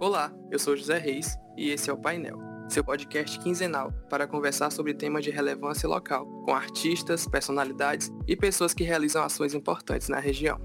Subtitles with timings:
[0.00, 2.38] Olá, eu sou José Reis e esse é o Painel,
[2.70, 8.72] seu podcast quinzenal para conversar sobre temas de relevância local, com artistas, personalidades e pessoas
[8.72, 10.58] que realizam ações importantes na região.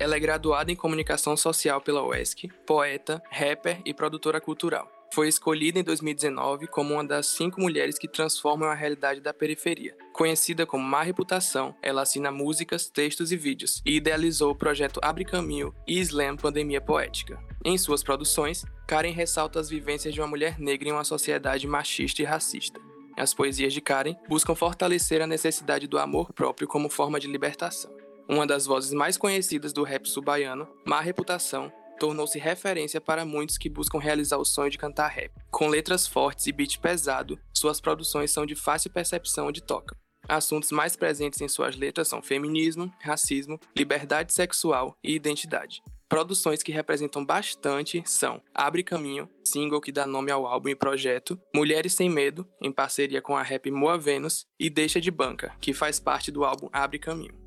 [0.00, 4.93] Ela é graduada em comunicação social pela UESC, poeta, rapper e produtora cultural.
[5.14, 9.96] Foi escolhida em 2019 como uma das cinco mulheres que transformam a realidade da periferia.
[10.12, 15.24] Conhecida como Má Reputação, ela assina músicas, textos e vídeos e idealizou o projeto Abre
[15.24, 17.38] Caminho e Slam Pandemia Poética.
[17.64, 22.20] Em suas produções, Karen ressalta as vivências de uma mulher negra em uma sociedade machista
[22.20, 22.80] e racista.
[23.16, 27.94] As poesias de Karen buscam fortalecer a necessidade do amor próprio como forma de libertação.
[28.28, 33.68] Uma das vozes mais conhecidas do rap subaiano, Má Reputação, tornou-se referência para muitos que
[33.68, 35.32] buscam realizar o sonho de cantar rap.
[35.50, 39.96] Com letras fortes e beat pesado, suas produções são de fácil percepção onde tocam.
[40.28, 45.82] Assuntos mais presentes em suas letras são feminismo, racismo, liberdade sexual e identidade.
[46.08, 51.38] Produções que representam bastante são Abre Caminho, single que dá nome ao álbum e projeto,
[51.54, 55.72] Mulheres Sem Medo, em parceria com a rap Moa Vênus, e Deixa de Banca, que
[55.72, 57.43] faz parte do álbum Abre Caminho.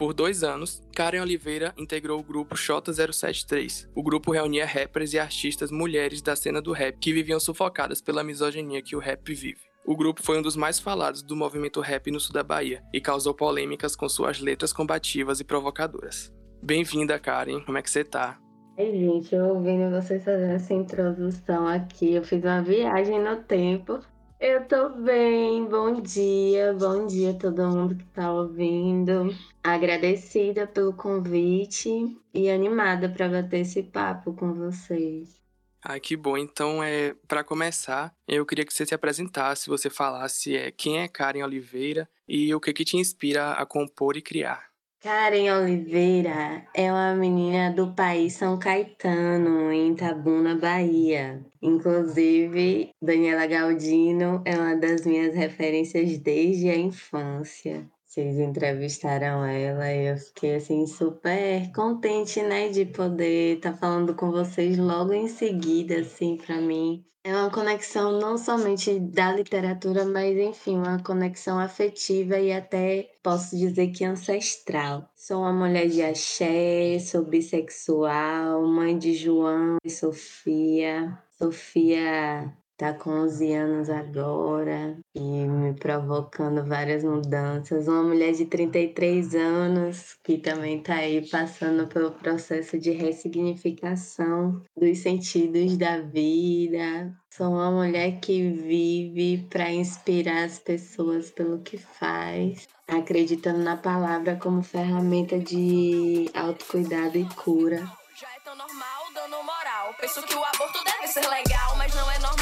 [0.00, 3.86] Por dois anos, Karen Oliveira integrou o grupo Xota 073.
[3.94, 8.24] O grupo reunia rappers e artistas mulheres da cena do rap que viviam sufocadas pela
[8.24, 9.60] misoginia que o rap vive.
[9.84, 12.98] O grupo foi um dos mais falados do movimento rap no sul da Bahia e
[12.98, 16.32] causou polêmicas com suas letras combativas e provocadoras.
[16.62, 17.60] Bem-vinda, Karen.
[17.60, 18.38] Como é que você tá?
[18.78, 24.00] Ei, gente, eu ouvindo vocês fazendo essa introdução aqui, eu fiz uma viagem no tempo
[24.40, 29.36] eu tô bem, bom dia, bom dia a todo mundo que tá ouvindo.
[29.62, 35.38] Agradecida pelo convite e animada para bater esse papo com vocês.
[35.82, 36.38] Ah, que bom.
[36.38, 41.08] Então, é, para começar, eu queria que você se apresentasse, você falasse é, quem é
[41.08, 44.69] Karen Oliveira e o que, que te inspira a compor e criar.
[45.02, 51.42] Karen Oliveira é uma menina do país São Caetano, em Itabuna, Bahia.
[51.62, 57.90] Inclusive, Daniela Galdino é uma das minhas referências desde a infância.
[58.10, 64.16] Vocês entrevistaram ela e eu fiquei assim super contente, né, de poder estar tá falando
[64.16, 67.04] com vocês logo em seguida, assim, para mim.
[67.22, 73.56] É uma conexão não somente da literatura, mas enfim, uma conexão afetiva e até posso
[73.56, 75.08] dizer que ancestral.
[75.14, 81.16] Sou uma mulher de axé, sou bissexual, mãe de João e Sofia.
[81.38, 87.86] Sofia tá com 11 anos agora e me provocando várias mudanças.
[87.86, 94.98] Uma mulher de 33 anos que também tá aí passando pelo processo de ressignificação dos
[95.00, 97.14] sentidos da vida.
[97.30, 104.36] Sou uma mulher que vive para inspirar as pessoas pelo que faz, acreditando na palavra
[104.36, 107.76] como ferramenta de autocuidado e cura.
[108.18, 109.94] Já é tão normal dando moral.
[110.00, 112.39] Penso que o aborto deve ser legal, mas não é normal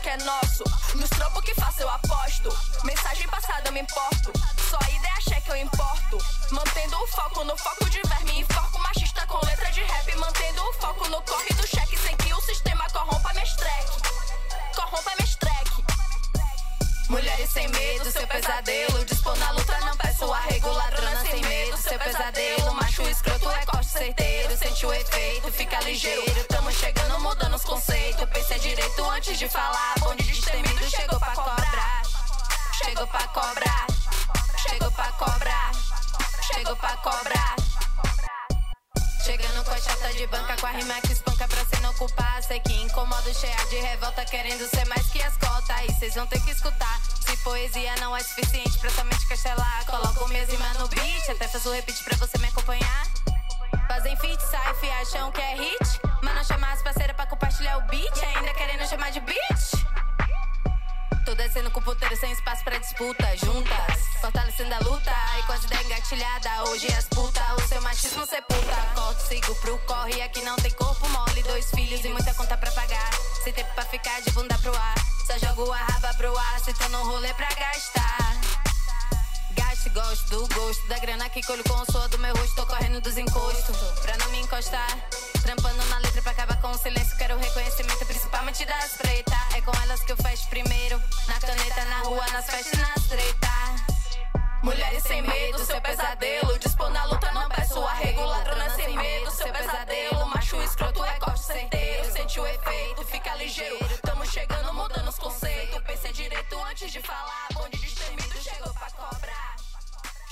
[0.00, 0.64] que é nosso.
[0.94, 2.48] Nos trampos que faço eu aposto.
[2.84, 4.32] Mensagem passada eu me importo.
[4.70, 6.18] Só a ideia cheque eu importo.
[6.50, 8.40] Mantendo o foco no foco de verme.
[8.40, 10.14] Enfoco machista com letra de rap.
[10.16, 11.98] Mantendo o foco no corre do cheque.
[11.98, 13.90] Sem que o sistema corrompa minha track.
[14.74, 15.84] Corrompa minha track.
[17.08, 19.04] Mulheres sem medo, seu pesadelo.
[19.04, 20.70] Dispor na luta, não peço arrego.
[20.70, 22.74] Ladrona sem medo, seu pesadelo.
[22.74, 24.56] Macho escroto é corte certeiro.
[24.56, 26.44] Sente o efeito, fica ligeiro.
[29.20, 29.94] Antes de falar.
[30.00, 32.02] Bonde destemido chegou pra cobrar.
[32.82, 33.86] Chegou pra cobrar.
[34.56, 35.70] Chegou pra cobrar.
[36.50, 37.56] Chegou pra cobrar.
[39.22, 42.42] Chegando com a chata de banca, com a rima que espanca pra cê não culpar.
[42.42, 45.68] Sei que incomodo, cheia de revolta, querendo ser mais que as cotas.
[45.76, 47.00] Aí cês vão ter que escutar.
[47.26, 51.28] Se poesia não é suficiente pra somente castelar, coloco minhas rimas no beat.
[51.28, 53.06] Até faço o repeat pra você me acompanhar.
[53.86, 56.09] Fazem feat, sai, acham que é hit.
[56.22, 58.22] Mas não chamar as parceiras pra compartilhar o beat.
[58.36, 59.90] Ainda querendo chamar de bitch.
[61.24, 63.36] Tô descendo com puteiro sem espaço pra disputa.
[63.36, 65.12] Juntas, fortalecendo a luta.
[65.38, 67.42] E com as ideias engatilhadas, hoje as putas.
[67.56, 68.76] O seu machismo sepulta.
[68.94, 70.20] Corto, sigo pro corre.
[70.22, 71.42] Aqui não tem corpo mole.
[71.42, 73.10] Dois filhos e muita conta pra pagar.
[73.44, 74.94] Sem tempo pra ficar de bunda pro ar.
[75.26, 76.60] Só jogo a raba pro ar.
[76.60, 78.36] Se tô no rolê pra gastar.
[79.52, 82.56] Gasto, gosto do gosto da grana que colho com o suor do meu rosto.
[82.56, 84.98] Tô correndo dos encostos pra não me encostar.
[85.42, 87.16] Trampando na pra acabar com o silêncio.
[87.16, 89.36] Quero reconhecimento, principalmente das preta.
[89.56, 91.02] É com elas que eu fecho primeiro.
[91.28, 93.50] Na caneta, na rua, nas festas, nas treta.
[94.62, 96.58] Mulheres sem medo, seu pesadelo.
[96.58, 98.20] Dispor na luta, não peço arrego.
[98.24, 100.26] Ladrona sem medo, seu pesadelo.
[100.26, 102.12] Macho escroto é corte certeiro.
[102.12, 103.98] Sente o efeito, fica ligeiro.
[104.02, 105.82] Tamo chegando, mudando os conceitos.
[105.82, 107.48] Pensei direito antes de falar.
[107.54, 109.56] Bonde destemido chegou pra cobrar.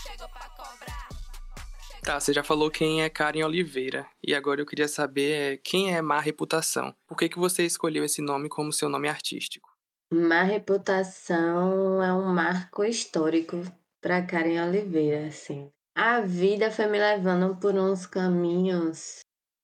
[0.03, 1.18] Chegou pra cobrar.
[2.09, 4.09] Tá, você já falou quem é Karen Oliveira.
[4.27, 6.97] E agora eu queria saber quem é Má Reputação.
[7.07, 9.69] Por que, que você escolheu esse nome como seu nome artístico?
[10.11, 13.61] Má Reputação é um marco histórico
[14.01, 15.71] para Karen Oliveira, assim.
[15.95, 19.19] A vida foi me levando por uns caminhos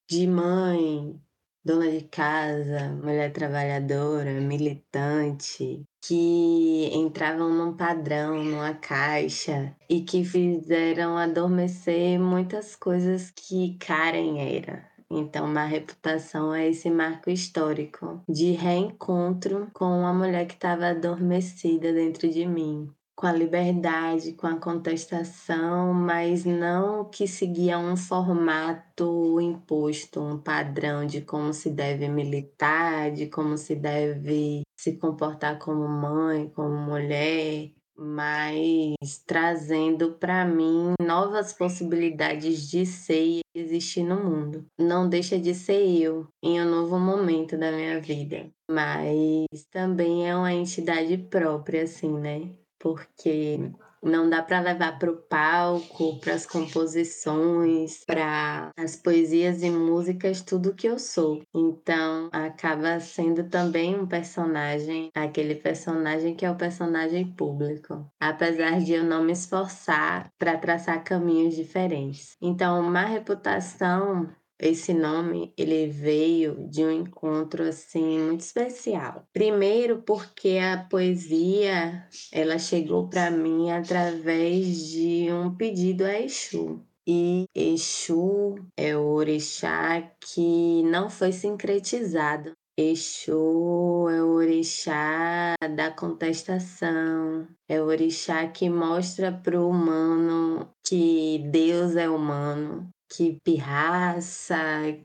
[0.07, 1.19] de mãe,
[1.65, 11.17] dona de casa, mulher trabalhadora, militante, que entravam num padrão, numa caixa e que fizeram
[11.17, 14.87] adormecer muitas coisas que Karen era.
[15.11, 21.93] Então, uma reputação é esse marco histórico de reencontro com uma mulher que estava adormecida
[21.93, 29.41] dentro de mim com a liberdade, com a contestação, mas não que seguia um formato
[29.41, 35.87] imposto, um padrão de como se deve militar, de como se deve se comportar como
[35.89, 44.67] mãe, como mulher, mas trazendo para mim novas possibilidades de ser e existir no mundo.
[44.79, 50.37] Não deixa de ser eu em um novo momento da minha vida, mas também é
[50.37, 52.51] uma entidade própria, assim, né?
[52.85, 53.73] Porque
[54.03, 60.43] não dá para levar para o palco, para as composições, para as poesias e músicas,
[60.43, 61.41] tudo que eu sou.
[61.55, 68.93] Então, acaba sendo também um personagem, aquele personagem que é o personagem público, apesar de
[68.93, 72.37] eu não me esforçar para traçar caminhos diferentes.
[72.43, 74.29] Então, uma reputação
[74.65, 79.29] esse nome ele veio de um encontro assim muito especial.
[79.33, 86.83] Primeiro porque a poesia ela chegou para mim através de um pedido a Exu.
[87.07, 92.53] E Exu é o orixá que não foi sincretizado.
[92.77, 101.39] Exu é o orixá da contestação, é o orixá que mostra para o humano que
[101.53, 104.59] Deus é humano, que pirraça,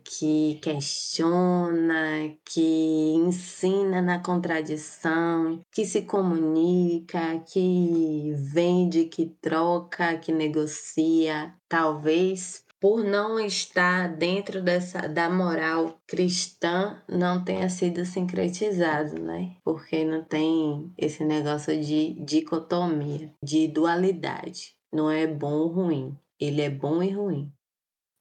[0.04, 11.54] que questiona, que ensina na contradição, que se comunica, que vende, que troca, que negocia.
[11.68, 19.56] Talvez por não estar dentro dessa da moral cristã não tenha sido sincretizado, né?
[19.64, 24.74] Porque não tem esse negócio de dicotomia, de dualidade.
[24.92, 26.18] Não é bom ou ruim.
[26.40, 27.52] Ele é bom e ruim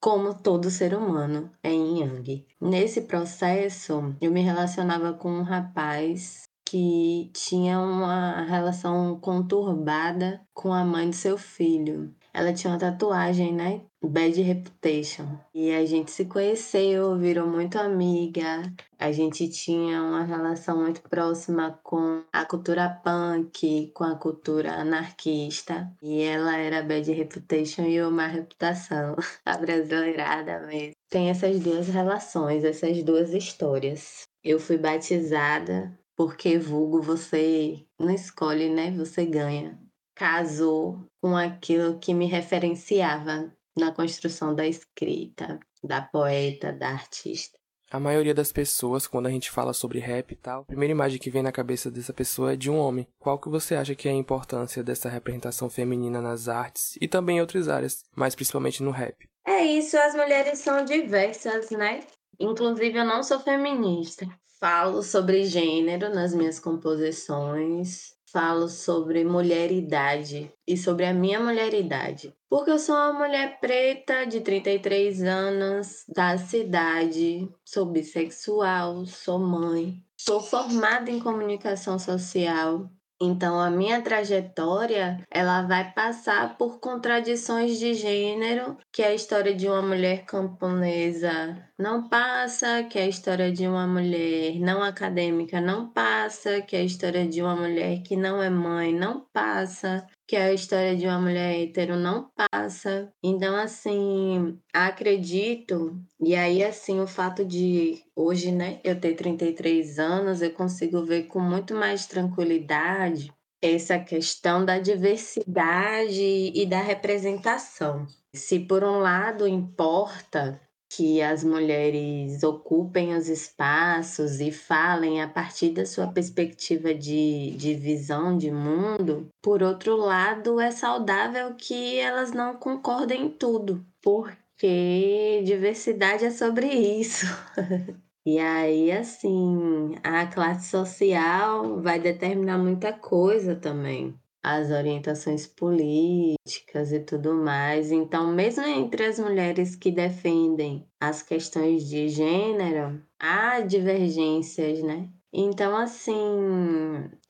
[0.00, 2.46] como todo ser humano é em Yang.
[2.60, 10.84] Nesse processo, eu me relacionava com um rapaz que tinha uma relação conturbada com a
[10.84, 12.14] mãe do seu filho.
[12.38, 13.80] Ela tinha uma tatuagem, né?
[14.00, 15.40] Bad Reputation.
[15.52, 18.62] E a gente se conheceu, virou muito amiga.
[18.96, 25.92] A gente tinha uma relação muito próxima com a cultura punk, com a cultura anarquista.
[26.00, 29.16] E ela era Bad Reputation e eu má reputação.
[29.44, 30.92] A brasileirada mesmo.
[31.10, 34.28] Tem essas duas relações, essas duas histórias.
[34.44, 38.92] Eu fui batizada porque vulgo você não escolhe, né?
[38.92, 39.76] Você ganha
[40.18, 47.56] casou com aquilo que me referenciava na construção da escrita, da poeta, da artista.
[47.88, 51.20] A maioria das pessoas, quando a gente fala sobre rap e tal, a primeira imagem
[51.20, 53.06] que vem na cabeça dessa pessoa é de um homem.
[53.18, 57.38] Qual que você acha que é a importância dessa representação feminina nas artes e também
[57.38, 59.16] em outras áreas, mas principalmente no rap?
[59.46, 62.00] É isso, as mulheres são diversas, né?
[62.40, 64.26] Inclusive, eu não sou feminista.
[64.60, 72.34] Falo sobre gênero nas minhas composições, falo sobre mulheridade e sobre a minha mulheridade.
[72.48, 80.02] Porque eu sou uma mulher preta de 33 anos, da cidade, sou bissexual, sou mãe,
[80.16, 87.94] sou formada em comunicação social, então a minha trajetória, ela vai passar por contradições de
[87.94, 93.86] gênero, que a história de uma mulher camponesa não passa, que a história de uma
[93.86, 98.94] mulher não acadêmica não passa, que a história de uma mulher que não é mãe
[98.94, 103.10] não passa, que é a história de uma mulher hétero não passa.
[103.24, 110.42] Então, assim, acredito, e aí, assim, o fato de hoje, né, eu ter 33 anos,
[110.42, 113.32] eu consigo ver com muito mais tranquilidade
[113.62, 118.06] essa questão da diversidade e da representação.
[118.34, 125.70] Se por um lado importa que as mulheres ocupem os espaços e falem a partir
[125.70, 129.28] da sua perspectiva de, de visão de mundo.
[129.42, 136.66] Por outro lado, é saudável que elas não concordem em tudo, porque diversidade é sobre
[136.68, 137.26] isso.
[138.26, 144.14] E aí, assim, a classe social vai determinar muita coisa também.
[144.48, 147.92] As orientações políticas e tudo mais.
[147.92, 155.06] Então, mesmo entre as mulheres que defendem as questões de gênero, há divergências, né?
[155.30, 156.14] Então, assim,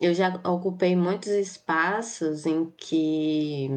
[0.01, 3.69] eu já ocupei muitos espaços em que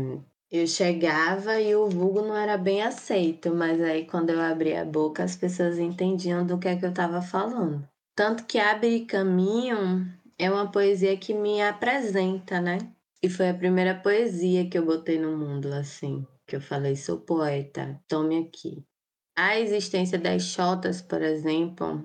[0.52, 4.86] eu chegava e o vulgo não era bem aceito, mas aí quando eu abria a
[4.86, 7.84] boca as pessoas entendiam do que é que eu estava falando.
[8.16, 10.06] Tanto que Abre Caminho
[10.38, 12.78] é uma poesia que me apresenta, né?
[13.24, 17.20] E foi a primeira poesia que eu botei no mundo, assim, que eu falei, sou
[17.20, 18.84] poeta, tome aqui.
[19.38, 22.04] A existência das chotas, por exemplo,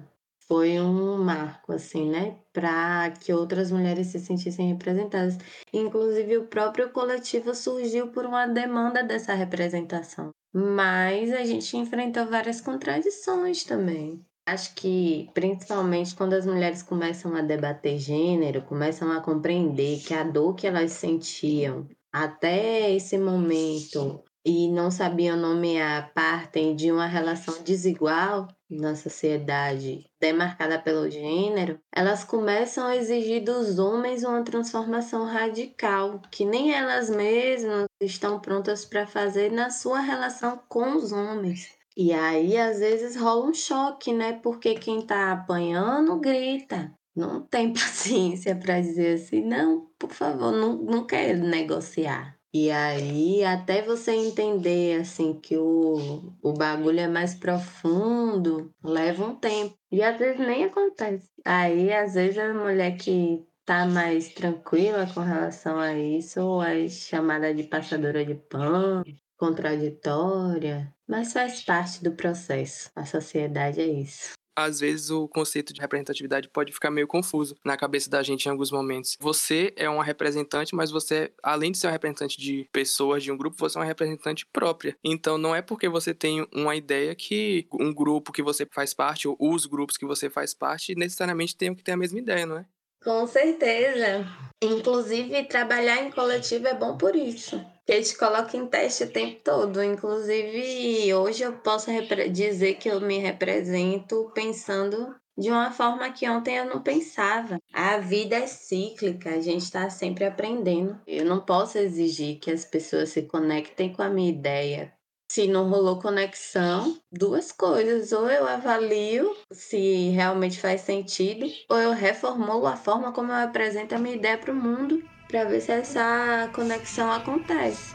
[0.48, 2.38] foi um marco, assim, né?
[2.52, 5.38] Para que outras mulheres se sentissem representadas.
[5.72, 10.30] Inclusive, o próprio coletivo surgiu por uma demanda dessa representação.
[10.52, 14.25] Mas a gente enfrentou várias contradições também.
[14.46, 20.22] Acho que, principalmente quando as mulheres começam a debater gênero, começam a compreender que a
[20.22, 27.60] dor que elas sentiam até esse momento e não sabiam nomear partem de uma relação
[27.64, 36.22] desigual na sociedade demarcada pelo gênero, elas começam a exigir dos homens uma transformação radical
[36.30, 41.75] que nem elas mesmas estão prontas para fazer na sua relação com os homens.
[41.96, 44.34] E aí, às vezes, rola um choque, né?
[44.34, 46.92] Porque quem tá apanhando grita.
[47.14, 52.36] Não tem paciência para dizer assim, não, por favor, não, não quero negociar.
[52.52, 59.34] E aí, até você entender, assim, que o, o bagulho é mais profundo, leva um
[59.34, 59.74] tempo.
[59.90, 61.30] E às vezes nem acontece.
[61.44, 66.88] Aí, às vezes, a mulher que tá mais tranquila com relação a isso, ou é
[66.88, 69.02] chamada de passadora de pão,
[69.36, 72.90] contraditória, mas faz parte do processo.
[72.94, 77.76] A sociedade é isso às vezes o conceito de representatividade pode ficar meio confuso na
[77.76, 79.16] cabeça da gente em alguns momentos.
[79.20, 83.36] Você é uma representante, mas você, além de ser uma representante de pessoas, de um
[83.36, 84.96] grupo, você é uma representante própria.
[85.04, 89.28] Então não é porque você tem uma ideia que um grupo que você faz parte,
[89.28, 92.58] ou os grupos que você faz parte, necessariamente tenham que ter a mesma ideia, não
[92.58, 92.64] é?
[93.04, 94.26] Com certeza.
[94.62, 99.10] Inclusive, trabalhar em coletivo é bom por isso que a gente coloca em teste o
[99.10, 99.82] tempo todo.
[99.82, 101.88] Inclusive, hoje eu posso
[102.32, 107.60] dizer que eu me represento pensando de uma forma que ontem eu não pensava.
[107.72, 111.00] A vida é cíclica, a gente está sempre aprendendo.
[111.06, 114.92] Eu não posso exigir que as pessoas se conectem com a minha ideia.
[115.30, 118.10] Se não rolou conexão, duas coisas.
[118.10, 123.94] Ou eu avalio se realmente faz sentido, ou eu reformulo a forma como eu apresento
[123.94, 127.94] a minha ideia para o mundo para ver se essa conexão acontece.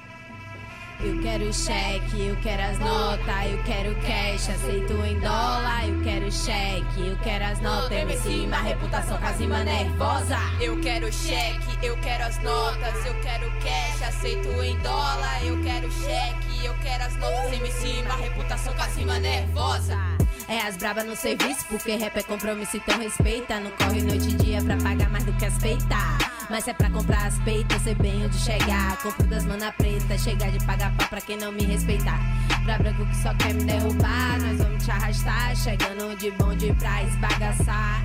[1.04, 6.32] Eu quero cheque, eu quero as notas, eu quero cash, aceito em dólar, eu quero
[6.32, 10.38] cheque, eu quero as notas, MC, uma reputação casima nervosa.
[10.60, 15.92] Eu quero cheque, eu quero as notas, eu quero cash, aceito em dólar, eu quero
[15.92, 20.21] cheque, eu quero as notas, MC, uma reputação casima nervosa.
[20.48, 23.60] É as braba no serviço, porque rap é compromisso, então respeita.
[23.60, 26.32] Não corre noite e dia pra pagar mais do que as peitas.
[26.50, 28.98] Mas é pra comprar as peitas, sei bem onde chegar.
[29.02, 32.20] Compro das mana preta, chegar de pagar pau pra quem não me respeitar.
[32.66, 35.56] Pra branco que só quer me derrubar, nós vamos te arrastar.
[35.56, 38.04] Chegando de bonde pra esbagaçar.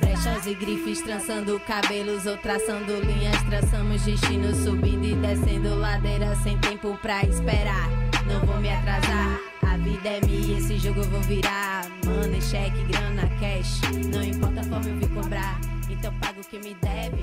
[0.00, 3.42] Brechas e grifes, trançando cabelos ou traçando linhas.
[3.42, 7.88] Traçamos destino, subindo e descendo ladeira sem tempo pra esperar.
[8.26, 9.53] Não vou me atrasar.
[9.84, 11.86] A vida é minha, esse jogo eu vou virar.
[12.06, 13.82] Mano, cheque, grana, cash.
[14.10, 15.60] Não importa a forma eu vim cobrar.
[15.90, 17.20] Então o que me deve.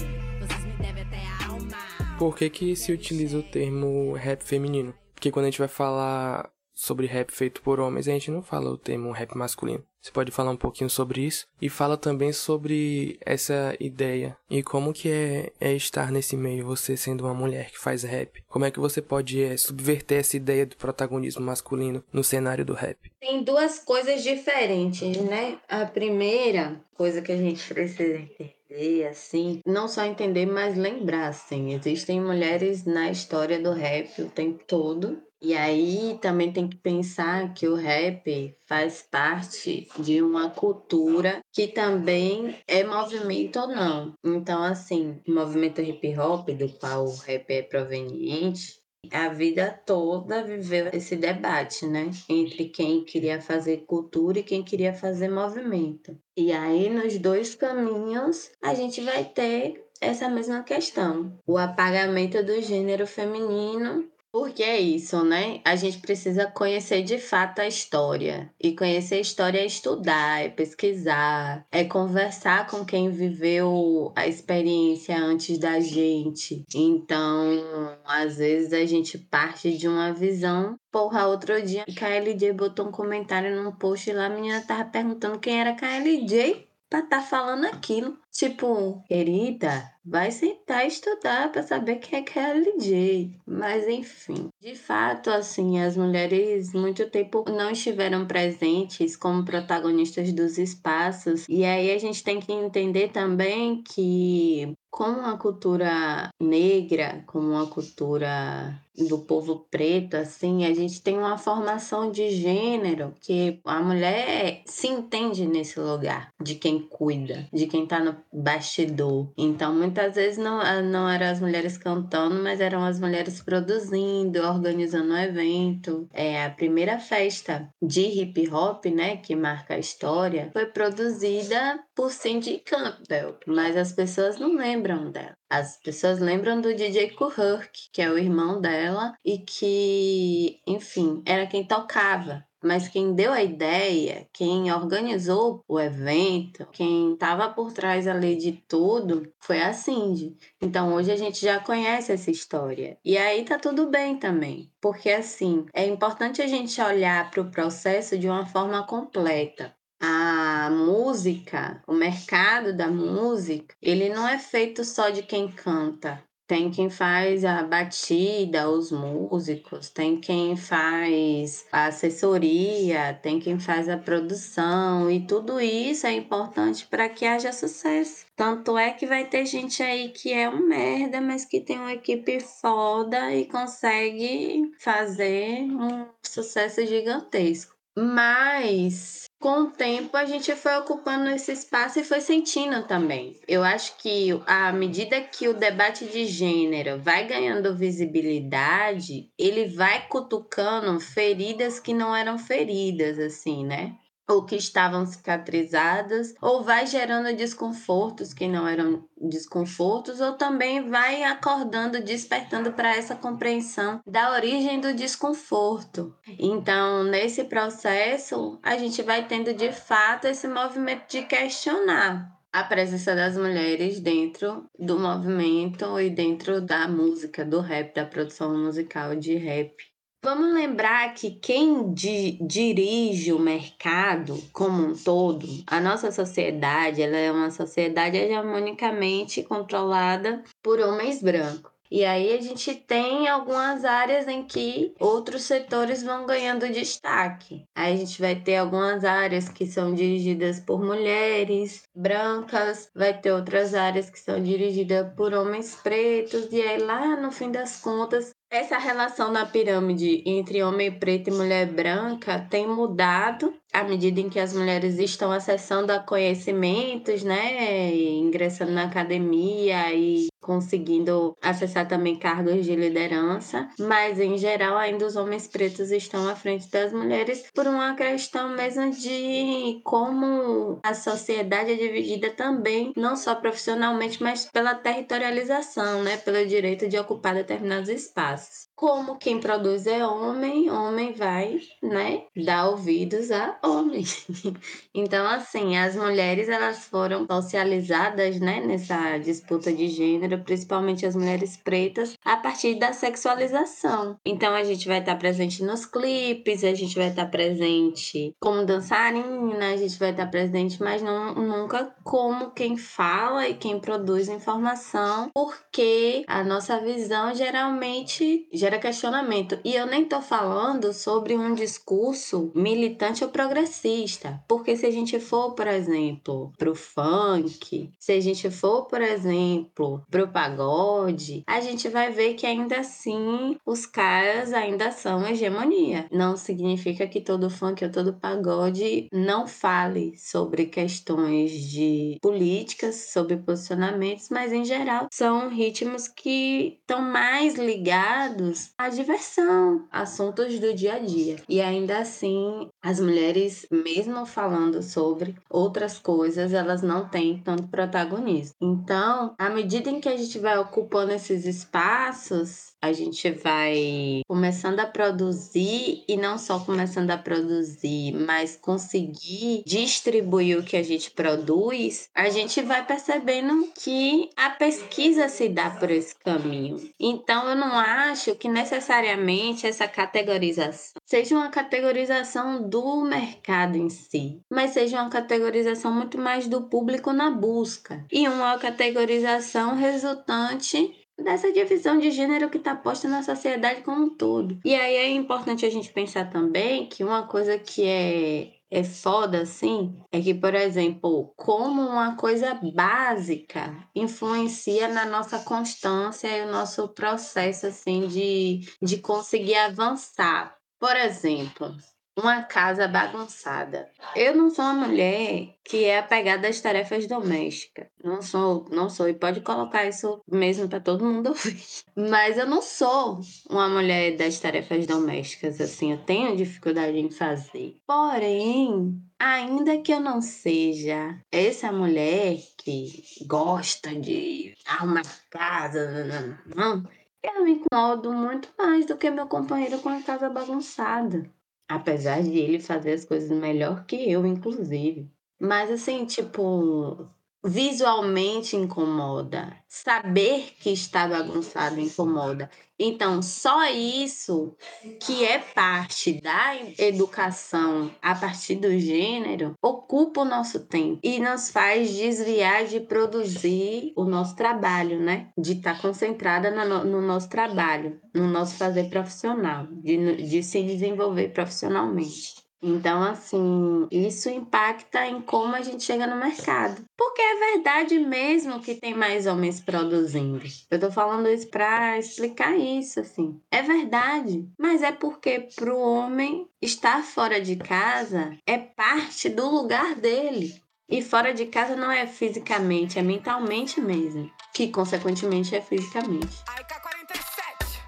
[2.19, 4.93] Por que, que se utiliza o termo rap feminino?
[5.15, 6.51] Porque quando a gente vai falar
[6.81, 9.83] sobre rap feito por homens, a gente não fala o termo rap masculino.
[10.01, 14.91] Você pode falar um pouquinho sobre isso e fala também sobre essa ideia e como
[14.91, 18.43] que é, é estar nesse meio, você sendo uma mulher que faz rap.
[18.47, 22.73] Como é que você pode é, subverter essa ideia do protagonismo masculino no cenário do
[22.73, 22.97] rap?
[23.19, 25.59] Tem duas coisas diferentes, né?
[25.69, 31.27] A primeira coisa que a gente precisa entender entender, assim, não só entender, mas lembrar,
[31.27, 35.21] assim, existem mulheres na história do rap o tempo todo.
[35.41, 41.67] E aí também tem que pensar que o rap faz parte de uma cultura que
[41.67, 44.13] também é movimento ou não.
[44.23, 48.79] Então, assim, o movimento hip hop, do qual o rap é proveniente,
[49.11, 52.11] a vida toda viveu esse debate, né?
[52.29, 56.15] Entre quem queria fazer cultura e quem queria fazer movimento.
[56.37, 62.61] E aí, nos dois caminhos, a gente vai ter essa mesma questão: o apagamento do
[62.61, 65.59] gênero feminino Porque é isso, né?
[65.65, 68.49] A gente precisa conhecer de fato a história.
[68.57, 75.17] E conhecer a história é estudar, é pesquisar, é conversar com quem viveu a experiência
[75.17, 76.63] antes da gente.
[76.73, 80.77] Então, às vezes a gente parte de uma visão.
[80.89, 85.59] Porra, outro dia, KLJ botou um comentário num post lá, a menina tava perguntando quem
[85.59, 88.17] era KLJ pra tá falando aquilo.
[88.31, 93.35] Tipo, querida, vai sentar e estudar para saber quem é KLJ.
[93.45, 100.57] Mas enfim, de fato, assim, as mulheres muito tempo não estiveram presentes como protagonistas dos
[100.57, 101.45] espaços.
[101.49, 107.65] E aí a gente tem que entender também que como a cultura negra, como a
[107.67, 114.61] cultura do povo preto, assim, a gente tem uma formação de gênero que a mulher
[114.65, 119.31] se entende nesse lugar de quem cuida, de quem tá no bastidor.
[119.37, 124.41] Então, muitas vezes não, ah, não eram as mulheres cantando, mas eram as mulheres produzindo,
[124.41, 126.07] organizando o um evento.
[126.13, 132.11] É, a primeira festa de hip hop, né, que marca a história, foi produzida por
[132.11, 135.35] Cindy Campbell, mas as pessoas não lembram dela.
[135.49, 141.45] As pessoas lembram do DJ Kuhurk, que é o irmão dela e que, enfim, era
[141.45, 142.45] quem tocava.
[142.63, 148.51] Mas quem deu a ideia, quem organizou o evento, quem estava por trás ali de
[148.67, 150.37] tudo, foi a Cindy.
[150.61, 152.97] Então hoje a gente já conhece essa história.
[153.03, 154.71] E aí tá tudo bem também.
[154.79, 160.67] Porque assim, é importante a gente olhar para o processo de uma forma completa a
[160.71, 166.23] música, o mercado da música, ele não é feito só de quem canta.
[166.51, 173.87] Tem quem faz a batida, os músicos, tem quem faz a assessoria, tem quem faz
[173.87, 178.25] a produção, e tudo isso é importante para que haja sucesso.
[178.35, 181.93] Tanto é que vai ter gente aí que é um merda, mas que tem uma
[181.93, 187.73] equipe foda e consegue fazer um sucesso gigantesco.
[187.97, 193.39] Mas com o tempo a gente foi ocupando esse espaço e foi sentindo também.
[193.47, 200.07] Eu acho que à medida que o debate de gênero vai ganhando visibilidade, ele vai
[200.07, 203.95] cutucando feridas que não eram feridas, assim, né?
[204.31, 211.23] Ou que estavam cicatrizadas, ou vai gerando desconfortos que não eram desconfortos, ou também vai
[211.23, 216.15] acordando, despertando para essa compreensão da origem do desconforto.
[216.39, 223.15] Então, nesse processo, a gente vai tendo de fato esse movimento de questionar a presença
[223.15, 229.35] das mulheres dentro do movimento e dentro da música, do rap, da produção musical de
[229.35, 229.90] rap.
[230.23, 237.17] Vamos lembrar que quem di dirige o mercado como um todo, a nossa sociedade, ela
[237.17, 241.71] é uma sociedade hegemonicamente controlada por homens brancos.
[241.89, 247.65] E aí a gente tem algumas áreas em que outros setores vão ganhando destaque.
[247.75, 253.33] Aí a gente vai ter algumas áreas que são dirigidas por mulheres brancas, vai ter
[253.33, 258.31] outras áreas que são dirigidas por homens pretos, e aí lá no fim das contas
[258.51, 264.29] essa relação na pirâmide entre homem preto e mulher branca tem mudado à medida em
[264.29, 272.17] que as mulheres estão acessando a conhecimentos, né, ingressando na academia e conseguindo acessar também
[272.17, 277.45] cargos de liderança, mas em geral ainda os homens pretos estão à frente das mulheres
[277.53, 284.49] por uma questão mesmo de como a sociedade é dividida também, não só profissionalmente, mas
[284.51, 288.70] pela territorialização, né, pelo direito de ocupar determinados espaços ます。
[288.81, 294.03] Como quem produz é homem, homem vai, né, dar ouvidos a homem.
[294.91, 301.55] então, assim, as mulheres elas foram socializadas, né, nessa disputa de gênero, principalmente as mulheres
[301.55, 304.17] pretas, a partir da sexualização.
[304.25, 309.73] Então, a gente vai estar presente nos clipes, a gente vai estar presente como dançarina,
[309.73, 315.29] a gente vai estar presente, mas não, nunca como quem fala e quem produz informação,
[315.35, 319.59] porque a nossa visão geralmente gera questionamento.
[319.65, 324.41] E eu nem tô falando sobre um discurso militante ou progressista.
[324.47, 330.03] Porque se a gente for, por exemplo, pro funk, se a gente for, por exemplo,
[330.09, 336.07] pro pagode, a gente vai ver que ainda assim os caras ainda são hegemonia.
[336.11, 343.37] Não significa que todo funk ou todo pagode não fale sobre questões de políticas, sobre
[343.37, 350.73] posicionamentos, mas em geral são ritmos que estão mais ligados limitados à diversão, assuntos do
[350.73, 351.37] dia a dia.
[351.47, 358.53] E ainda assim, as mulheres, mesmo falando sobre outras coisas, elas não têm tanto protagonismo.
[358.61, 364.79] Então, à medida em que a gente vai ocupando esses espaços, a gente vai começando
[364.79, 371.11] a produzir e não só começando a produzir, mas conseguir distribuir o que a gente
[371.11, 376.77] produz, a gente vai percebendo que a pesquisa se dá por esse caminho.
[376.99, 384.41] Então, eu não acho que necessariamente essa categorização seja uma categorização do mercado em si,
[384.49, 391.51] mas seja uma categorização muito mais do público na busca e uma categorização resultante dessa
[391.51, 394.59] divisão de gênero que está posta na sociedade como um todo.
[394.65, 399.41] E aí é importante a gente pensar também que uma coisa que é é foda
[399.41, 406.51] assim é que, por exemplo, como uma coisa básica influencia na nossa constância e o
[406.51, 410.55] nosso processo assim de, de conseguir avançar.
[410.79, 411.75] Por exemplo,
[412.17, 413.89] uma casa bagunçada.
[414.15, 417.87] Eu não sou uma mulher que é apegada às tarefas domésticas.
[418.03, 419.07] Não sou, não sou.
[419.07, 421.63] E pode colocar isso mesmo para todo mundo ouvir.
[421.95, 425.93] Mas eu não sou uma mulher das tarefas domésticas, assim.
[425.93, 427.77] Eu tenho dificuldade em fazer.
[427.87, 436.89] Porém, ainda que eu não seja essa mulher que gosta de arrumar casa, não, não,
[437.23, 441.29] eu me incomodo muito mais do que meu companheiro com a casa bagunçada.
[441.71, 445.09] Apesar de ele fazer as coisas melhor que eu, inclusive.
[445.39, 447.09] Mas assim, tipo,
[447.43, 449.55] visualmente incomoda.
[449.67, 452.49] Saber que está bagunçado incomoda.
[452.83, 454.55] Então, só isso
[454.99, 461.51] que é parte da educação a partir do gênero ocupa o nosso tempo e nos
[461.51, 465.29] faz desviar de produzir o nosso trabalho, né?
[465.37, 470.63] De estar tá concentrada no, no, nosso trabalho, no nosso fazer profissional, de, de se
[470.63, 472.40] desenvolver profissionalmente.
[472.61, 476.83] Então, assim, isso impacta em como a gente chega no mercado.
[476.95, 480.41] Porque é verdade mesmo que tem mais homens produzindo.
[480.69, 483.41] Eu tô falando isso para explicar isso, assim.
[483.49, 484.47] É verdade.
[484.59, 490.61] Mas é porque pro homem estar fora de casa é parte do lugar dele.
[490.87, 494.29] E fora de casa não é fisicamente, é mentalmente mesmo.
[494.53, 496.43] Que consequentemente é fisicamente.
[496.49, 497.79] Ai, K47,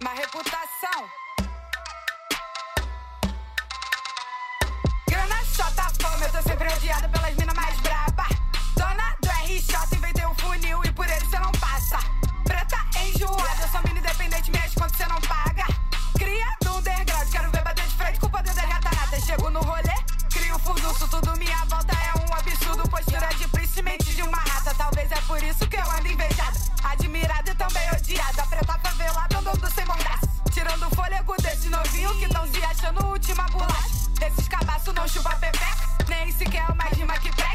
[0.00, 0.67] uma reputação.
[20.98, 22.88] Furdunço, tudo minha volta é um absurdo.
[22.88, 26.58] Postura de príncipe, de uma rata, talvez é por isso que eu ando invejada.
[26.82, 30.28] Admirada e também odiada, preta favelada andando sem bondaço.
[30.52, 34.08] Tirando o fôlego desse novinho que tão se achando última bolacha.
[34.18, 35.66] Desses cabaços não chupa pepeca.
[36.08, 37.47] Nem sequer uma rima que presta.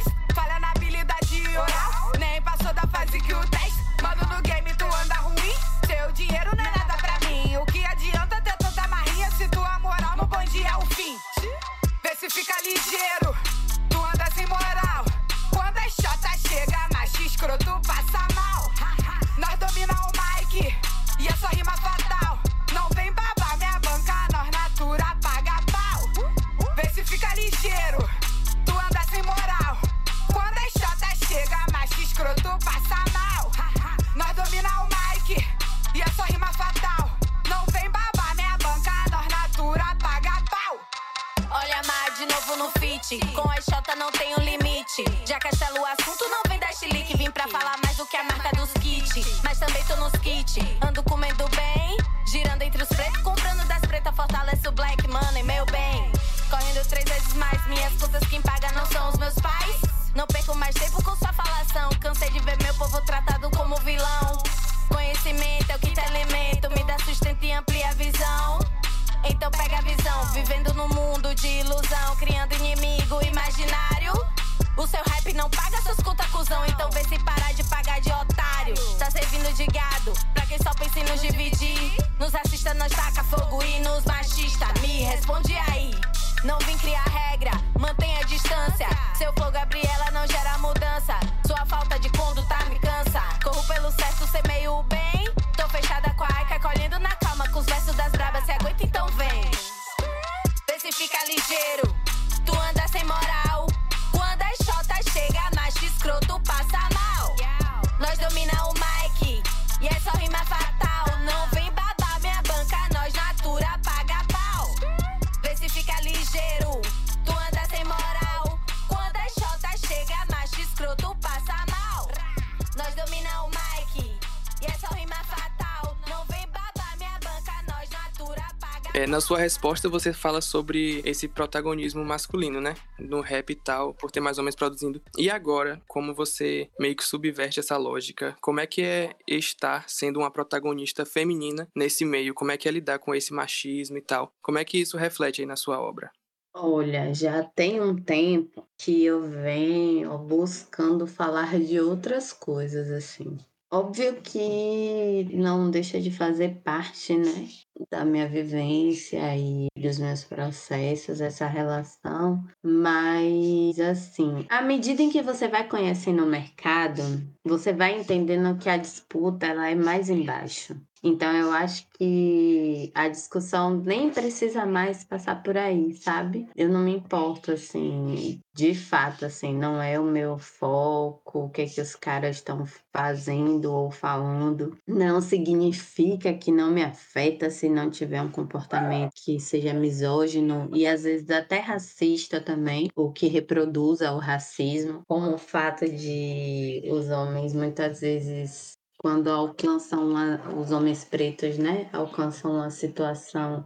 [129.14, 132.74] Na sua resposta, você fala sobre esse protagonismo masculino, né?
[132.98, 135.00] No rap e tal, por ter mais homens produzindo.
[135.16, 140.20] E agora, como você meio que subverte essa lógica, como é que é estar sendo
[140.20, 142.34] uma protagonista feminina nesse meio?
[142.34, 144.34] Como é que é lidar com esse machismo e tal?
[144.42, 146.12] Como é que isso reflete aí na sua obra?
[146.56, 153.38] Olha, já tem um tempo que eu venho buscando falar de outras coisas, assim.
[153.72, 157.48] Óbvio que não deixa de fazer parte, né,
[157.90, 165.22] da minha vivência e dos meus processos, essa relação, mas assim, à medida em que
[165.22, 167.02] você vai conhecendo o mercado,
[167.44, 170.76] você vai entendendo que a disputa ela é mais embaixo.
[171.04, 176.48] Então eu acho que a discussão nem precisa mais passar por aí, sabe?
[176.56, 181.64] Eu não me importo assim, de fato assim, não é o meu foco, o que
[181.64, 184.78] é que os caras estão fazendo ou falando.
[184.88, 190.88] Não significa que não me afeta se não tiver um comportamento que seja misógino e
[190.88, 197.10] às vezes até racista também, o que reproduza o racismo, como o fato de os
[197.10, 203.66] homens muitas vezes quando alcançam uma, os homens pretos, né, alcançam uma situação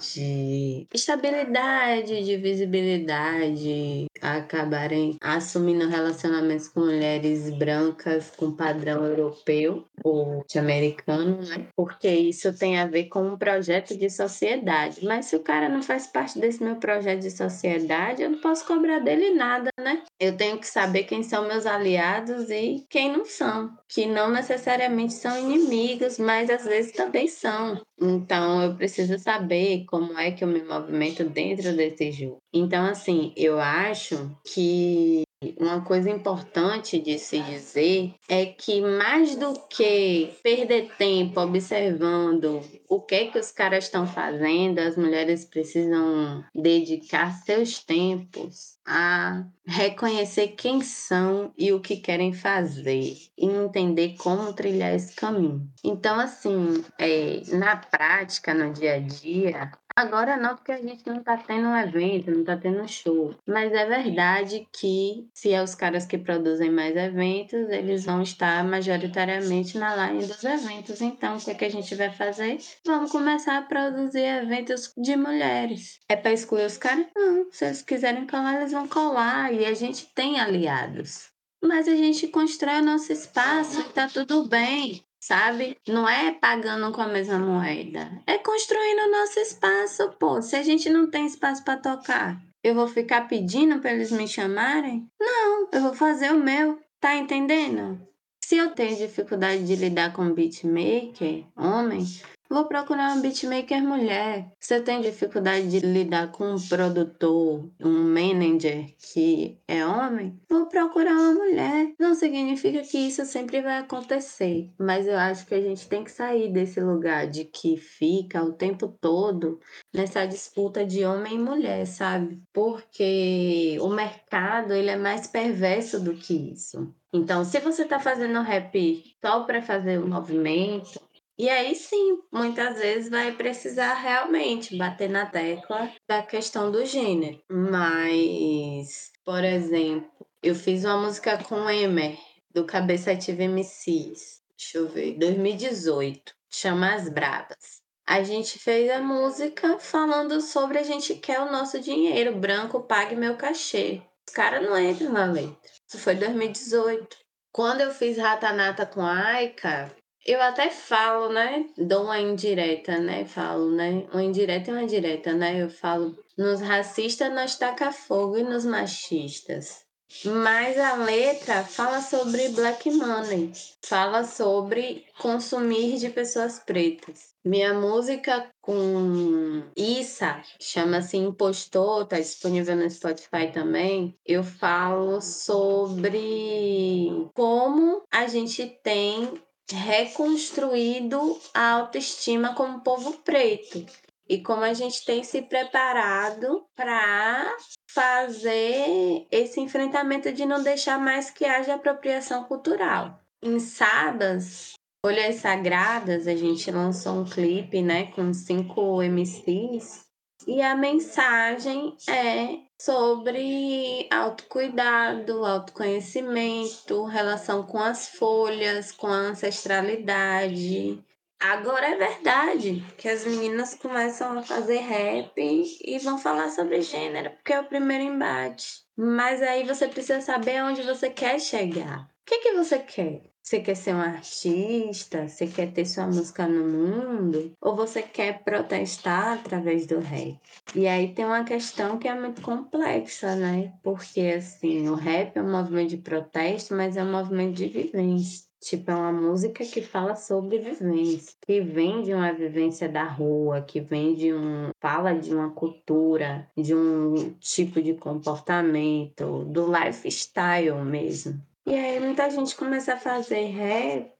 [0.00, 11.40] de estabilidade, de visibilidade, acabarem assumindo relacionamentos com mulheres brancas com padrão europeu ou americano,
[11.42, 11.66] né?
[11.74, 15.04] Porque isso tem a ver com um projeto de sociedade.
[15.04, 18.64] Mas se o cara não faz parte desse meu projeto de sociedade, eu não posso
[18.64, 20.02] cobrar dele nada, né?
[20.20, 25.14] Eu tenho que saber quem são meus aliados e quem não são, que não necessariamente
[25.14, 27.80] são inimigos, mas às vezes também são.
[28.00, 32.38] Então eu preciso saber como é que eu me movimento dentro desse jogo.
[32.52, 35.26] Então assim, eu acho que
[35.58, 43.00] uma coisa importante de se dizer é que mais do que perder tempo observando o
[43.00, 50.48] que é que os caras estão fazendo, as mulheres precisam dedicar seus tempos a reconhecer
[50.48, 55.68] quem são e o que querem fazer e entender como trilhar esse caminho.
[55.82, 61.22] Então, assim, é, na prática, no dia a dia, Agora não, porque a gente não
[61.22, 63.34] tá tendo um evento, não tá tendo um show.
[63.46, 68.62] Mas é verdade que se é os caras que produzem mais eventos, eles vão estar
[68.62, 71.00] majoritariamente na line dos eventos.
[71.00, 72.58] Então, o que, é que a gente vai fazer?
[72.84, 75.98] Vamos começar a produzir eventos de mulheres.
[76.10, 77.06] É para excluir os caras?
[77.16, 77.46] Não.
[77.50, 79.52] Se eles quiserem colar, eles vão colar.
[79.52, 81.30] E a gente tem aliados.
[81.62, 85.76] Mas a gente constrói o nosso espaço e tá tudo bem sabe?
[85.88, 88.22] Não é pagando com a mesma moeda.
[88.28, 90.40] É construindo o nosso espaço, pô.
[90.40, 94.28] Se a gente não tem espaço para tocar, eu vou ficar pedindo para eles me
[94.28, 95.10] chamarem?
[95.20, 96.78] Não, eu vou fazer o meu.
[97.00, 98.00] Tá entendendo?
[98.40, 102.06] Se eu tenho dificuldade de lidar com beatmaker, homem,
[102.48, 104.52] Vou procurar uma beatmaker mulher.
[104.70, 111.12] Eu tenho dificuldade de lidar com um produtor, um manager que é homem, vou procurar
[111.12, 111.92] uma mulher.
[111.98, 116.10] Não significa que isso sempre vai acontecer, mas eu acho que a gente tem que
[116.10, 119.58] sair desse lugar de que fica o tempo todo
[119.92, 122.42] nessa disputa de homem e mulher, sabe?
[122.52, 126.94] Porque o mercado ele é mais perverso do que isso.
[127.12, 131.00] Então, se você está fazendo rap só para fazer o movimento,
[131.38, 137.38] e aí sim, muitas vezes vai precisar realmente bater na tecla da questão do gênero.
[137.50, 140.10] Mas, por exemplo,
[140.42, 142.18] eu fiz uma música com Emer,
[142.50, 144.40] do Cabeça Ativa MCs.
[144.56, 146.34] Deixa eu ver, 2018.
[146.50, 147.82] Chama As Bravas.
[148.08, 153.14] A gente fez a música falando sobre a gente quer o nosso dinheiro, branco pague
[153.14, 154.00] meu cachê.
[154.26, 155.70] Os caras não entram na letra.
[155.86, 157.16] Isso foi 2018.
[157.52, 159.94] Quando eu fiz Ratanata com a Aika,
[160.26, 161.66] eu até falo, né?
[161.78, 163.24] Dou uma indireta, né?
[163.24, 164.06] Falo, né?
[164.12, 165.62] Uma indireta e uma direta, né?
[165.62, 169.86] Eu falo, nos racistas nós taca fogo e nos machistas.
[170.24, 173.52] Mas a letra fala sobre black money,
[173.84, 177.34] fala sobre consumir de pessoas pretas.
[177.44, 184.16] Minha música com Issa, chama-se Impostor, tá disponível no Spotify também.
[184.24, 189.40] Eu falo sobre como a gente tem
[189.72, 193.84] reconstruído a autoestima como povo preto
[194.28, 197.56] e como a gente tem se preparado para
[197.90, 203.20] fazer esse enfrentamento de não deixar mais que haja apropriação cultural.
[203.42, 204.72] Em Sabas,
[205.04, 210.06] Olhas Sagradas, a gente lançou um clipe, né, com cinco MCs
[210.46, 221.02] e a mensagem é sobre autocuidado, autoconhecimento, relação com as folhas, com a ancestralidade,
[221.38, 227.30] Agora é verdade que as meninas começam a fazer rap e vão falar sobre gênero,
[227.30, 228.82] porque é o primeiro embate.
[228.96, 232.04] Mas aí você precisa saber onde você quer chegar.
[232.04, 233.22] O que, que você quer?
[233.46, 235.28] Você quer ser um artista?
[235.28, 237.52] Você quer ter sua música no mundo?
[237.60, 240.36] Ou você quer protestar através do rap?
[240.74, 243.72] E aí tem uma questão que é muito complexa, né?
[243.84, 248.46] Porque, assim, o rap é um movimento de protesto, mas é um movimento de vivência.
[248.60, 253.62] Tipo, é uma música que fala sobre vivência, que vem de uma vivência da rua,
[253.62, 254.70] que vem de um.
[254.82, 261.40] fala de uma cultura, de um tipo de comportamento, do lifestyle mesmo.
[261.66, 264.12] E aí muita gente começa a fazer rap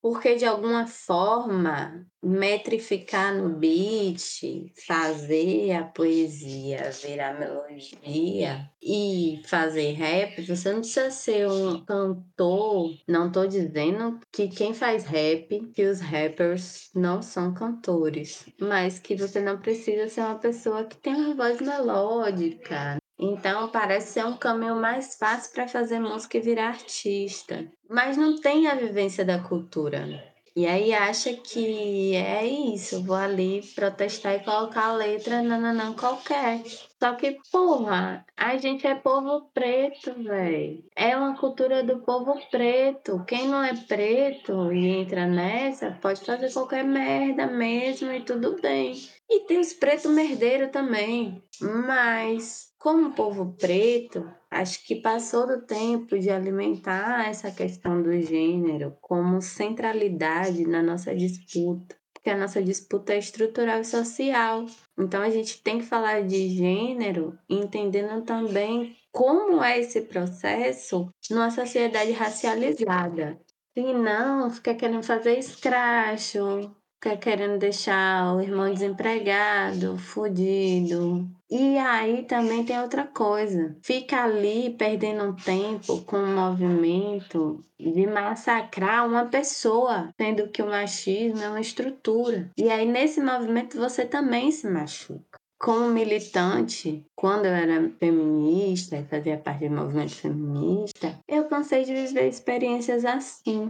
[0.00, 10.40] porque de alguma forma metrificar no beat, fazer a poesia virar melodia e fazer rap,
[10.42, 12.90] você não precisa ser um cantor.
[13.08, 19.16] Não tô dizendo que quem faz rap, que os rappers não são cantores, mas que
[19.16, 24.36] você não precisa ser uma pessoa que tem uma voz melódica, então parece ser um
[24.36, 27.66] caminho mais fácil para fazer música e virar artista.
[27.88, 30.28] Mas não tem a vivência da cultura.
[30.58, 36.64] E aí acha que é isso, vou ali protestar e colocar a letra nananã qualquer.
[36.98, 40.82] Só que, porra, a gente é povo preto, velho.
[40.96, 43.24] É uma cultura do povo preto.
[43.24, 48.94] Quem não é preto e entra nessa, pode fazer qualquer merda mesmo e tudo bem.
[49.30, 51.40] E tem os pretos merdeiros também.
[51.60, 58.96] Mas como povo preto, acho que passou do tempo de alimentar essa questão do gênero
[59.00, 64.64] como centralidade na nossa disputa, porque a nossa disputa é estrutural e social.
[64.96, 71.50] Então a gente tem que falar de gênero entendendo também como é esse processo numa
[71.50, 73.40] sociedade racializada.
[73.76, 81.28] Se não, fica querendo fazer escracho, fica querendo deixar o irmão desempregado, fudido.
[81.50, 83.76] E aí também tem outra coisa.
[83.82, 91.40] Fica ali perdendo tempo com um movimento de massacrar uma pessoa, sendo que o machismo
[91.40, 92.50] é uma estrutura.
[92.56, 99.36] E aí nesse movimento você também se machuca como militante, quando eu era feminista fazia
[99.36, 103.68] parte do movimento feminista, eu cansei de viver experiências assim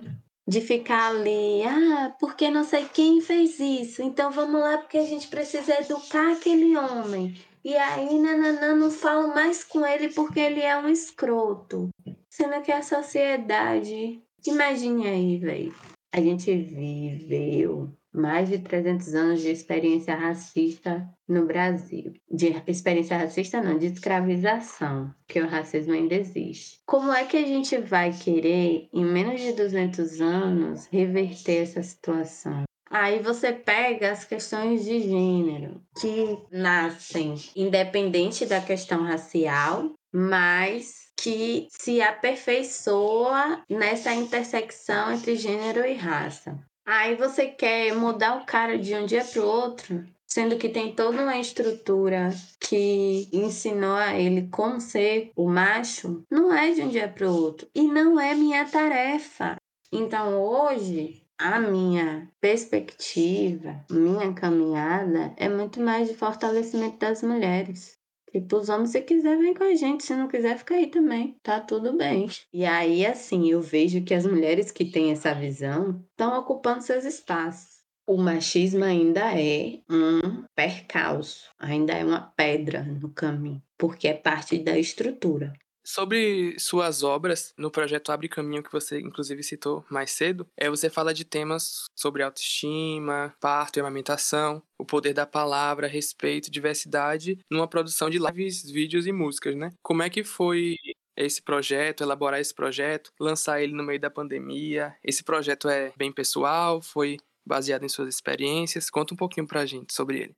[0.48, 5.04] de ficar ali, ah, porque não sei quem fez isso, então vamos lá porque a
[5.04, 7.37] gente precisa educar aquele homem.
[7.62, 11.90] E aí, nananã, não falo mais com ele porque ele é um escroto.
[12.30, 14.22] Sendo que a sociedade.
[14.46, 15.74] Imagine aí, velho.
[16.14, 22.12] A gente viveu mais de 300 anos de experiência racista no Brasil.
[22.30, 26.80] De experiência racista não, de escravização, que o racismo ainda existe.
[26.86, 32.64] Como é que a gente vai querer, em menos de 200 anos, reverter essa situação?
[32.90, 41.66] Aí você pega as questões de gênero, que nascem independente da questão racial, mas que
[41.70, 46.58] se aperfeiçoa nessa intersecção entre gênero e raça.
[46.90, 50.94] Aí você quer mudar o cara de um dia para o outro, sendo que tem
[50.94, 56.88] toda uma estrutura que ensinou a ele como ser o macho, não é de um
[56.88, 57.68] dia para o outro.
[57.74, 59.57] E não é minha tarefa.
[59.92, 67.97] Então hoje, a minha perspectiva, minha caminhada é muito mais de fortalecimento das mulheres.
[68.32, 70.04] Tipo, os homens, se quiser, vem com a gente.
[70.04, 71.36] Se não quiser, fica aí também.
[71.42, 72.28] Tá tudo bem.
[72.52, 77.04] E aí, assim, eu vejo que as mulheres que têm essa visão estão ocupando seus
[77.04, 77.78] espaços.
[78.06, 84.58] O machismo ainda é um percalço, ainda é uma pedra no caminho, porque é parte
[84.58, 85.52] da estrutura.
[85.90, 90.90] Sobre suas obras, no projeto Abre Caminho, que você inclusive citou mais cedo, é, você
[90.90, 97.66] fala de temas sobre autoestima, parto e amamentação, o poder da palavra, respeito, diversidade, numa
[97.66, 99.72] produção de lives, vídeos e músicas, né?
[99.83, 100.76] Como é que foi
[101.16, 104.95] esse projeto, elaborar esse projeto, lançar ele no meio da pandemia?
[105.03, 107.16] Esse projeto é bem pessoal, foi
[107.47, 108.91] baseado em suas experiências?
[108.91, 110.36] Conta um pouquinho pra gente sobre ele.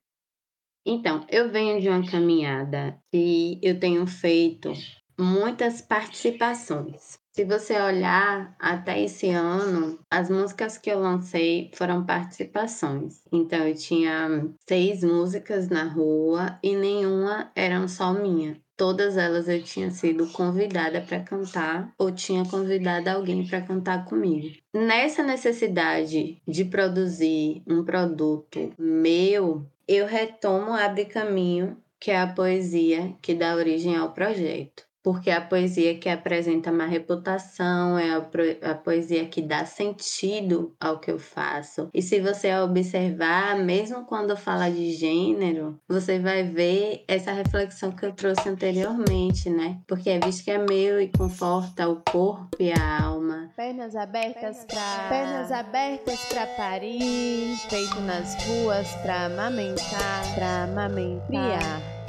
[0.86, 4.72] Então, eu venho de uma caminhada que eu tenho feito
[5.20, 7.20] muitas participações.
[7.32, 13.22] Se você olhar até esse ano, as músicas que eu lancei foram participações.
[13.32, 18.60] Então eu tinha seis músicas na rua e nenhuma eram só minha.
[18.76, 24.56] Todas elas eu tinha sido convidada para cantar ou tinha convidado alguém para cantar comigo.
[24.74, 33.14] Nessa necessidade de produzir um produto meu, eu retomo Abre Caminho, que é a poesia
[33.20, 34.89] que dá origem ao projeto.
[35.02, 40.74] Porque é a poesia que apresenta uma reputação, é a, a, poesia que dá sentido
[40.80, 41.88] ao que eu faço.
[41.94, 48.04] E se você observar, mesmo quando fala de gênero, você vai ver essa reflexão que
[48.04, 49.78] eu trouxe anteriormente, né?
[49.86, 53.50] Porque é visto que é meu e conforta o corpo e a alma.
[53.56, 62.00] Pernas abertas para pernas abertas para Paris, peito nas ruas para amamentar, para amamentar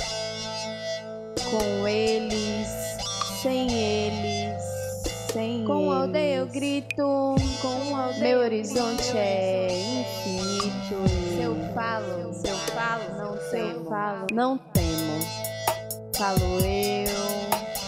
[1.51, 2.80] com eles,
[3.41, 4.63] sem eles,
[5.33, 5.93] sem com eles.
[5.93, 11.09] aldeia eu grito, com aldeia meu horizonte é infinito.
[11.09, 15.19] Se eu falo, se eu falo, não eu falo, não temo.
[16.15, 17.15] Falo eu,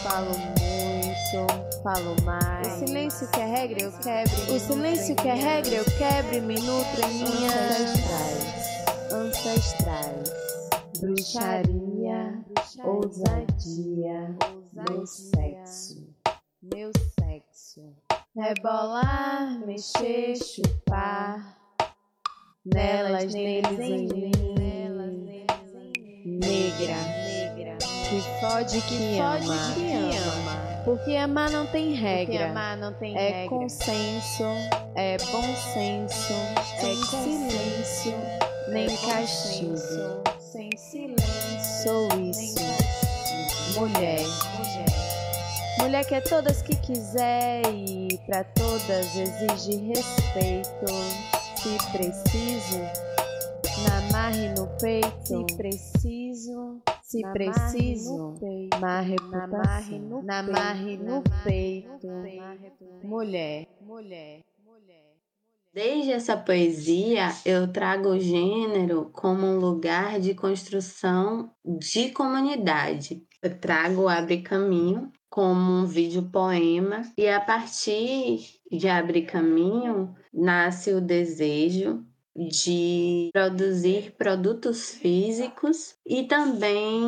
[0.01, 2.81] falo muito, falo mais.
[2.81, 4.51] O silêncio que é regra eu quebre.
[4.51, 9.11] O silêncio que é regra eu quebre, me nutre minhas ancestrais.
[9.11, 10.42] Ancestrais.
[11.03, 12.45] Bruxaria
[12.85, 14.37] ousadia,
[14.71, 16.07] meu sexo,
[16.61, 17.93] meu sexo.
[18.33, 21.57] Rebolar, mexer, chupar,
[22.63, 24.31] nelas, neles, em mim,
[26.25, 26.95] negra,
[27.27, 30.83] negra, que fode, que ama, que ama.
[30.85, 33.49] Porque amar não tem regra, não tem é regra.
[33.49, 34.45] consenso,
[34.95, 36.33] é bom senso,
[36.77, 38.15] é silêncio,
[38.69, 40.23] nem castigo,
[40.53, 42.59] sem silêncio, sou isso
[43.79, 44.19] mulher.
[45.79, 50.85] Mulher que é todas que quiser e para todas exige respeito.
[51.55, 52.81] Se preciso,
[53.83, 55.25] na amarre no peito.
[55.25, 58.35] Se preciso, se preciso,
[58.79, 62.07] na reputação, na amarre no peito.
[63.01, 64.41] Mulher, mulher.
[65.73, 73.25] Desde essa poesia, eu trago o gênero como um lugar de construção de comunidade.
[73.41, 80.93] Eu trago Abre Caminho como um vídeo poema e a partir de Abre Caminho nasce
[80.93, 82.05] o desejo
[82.35, 87.01] de produzir produtos físicos e também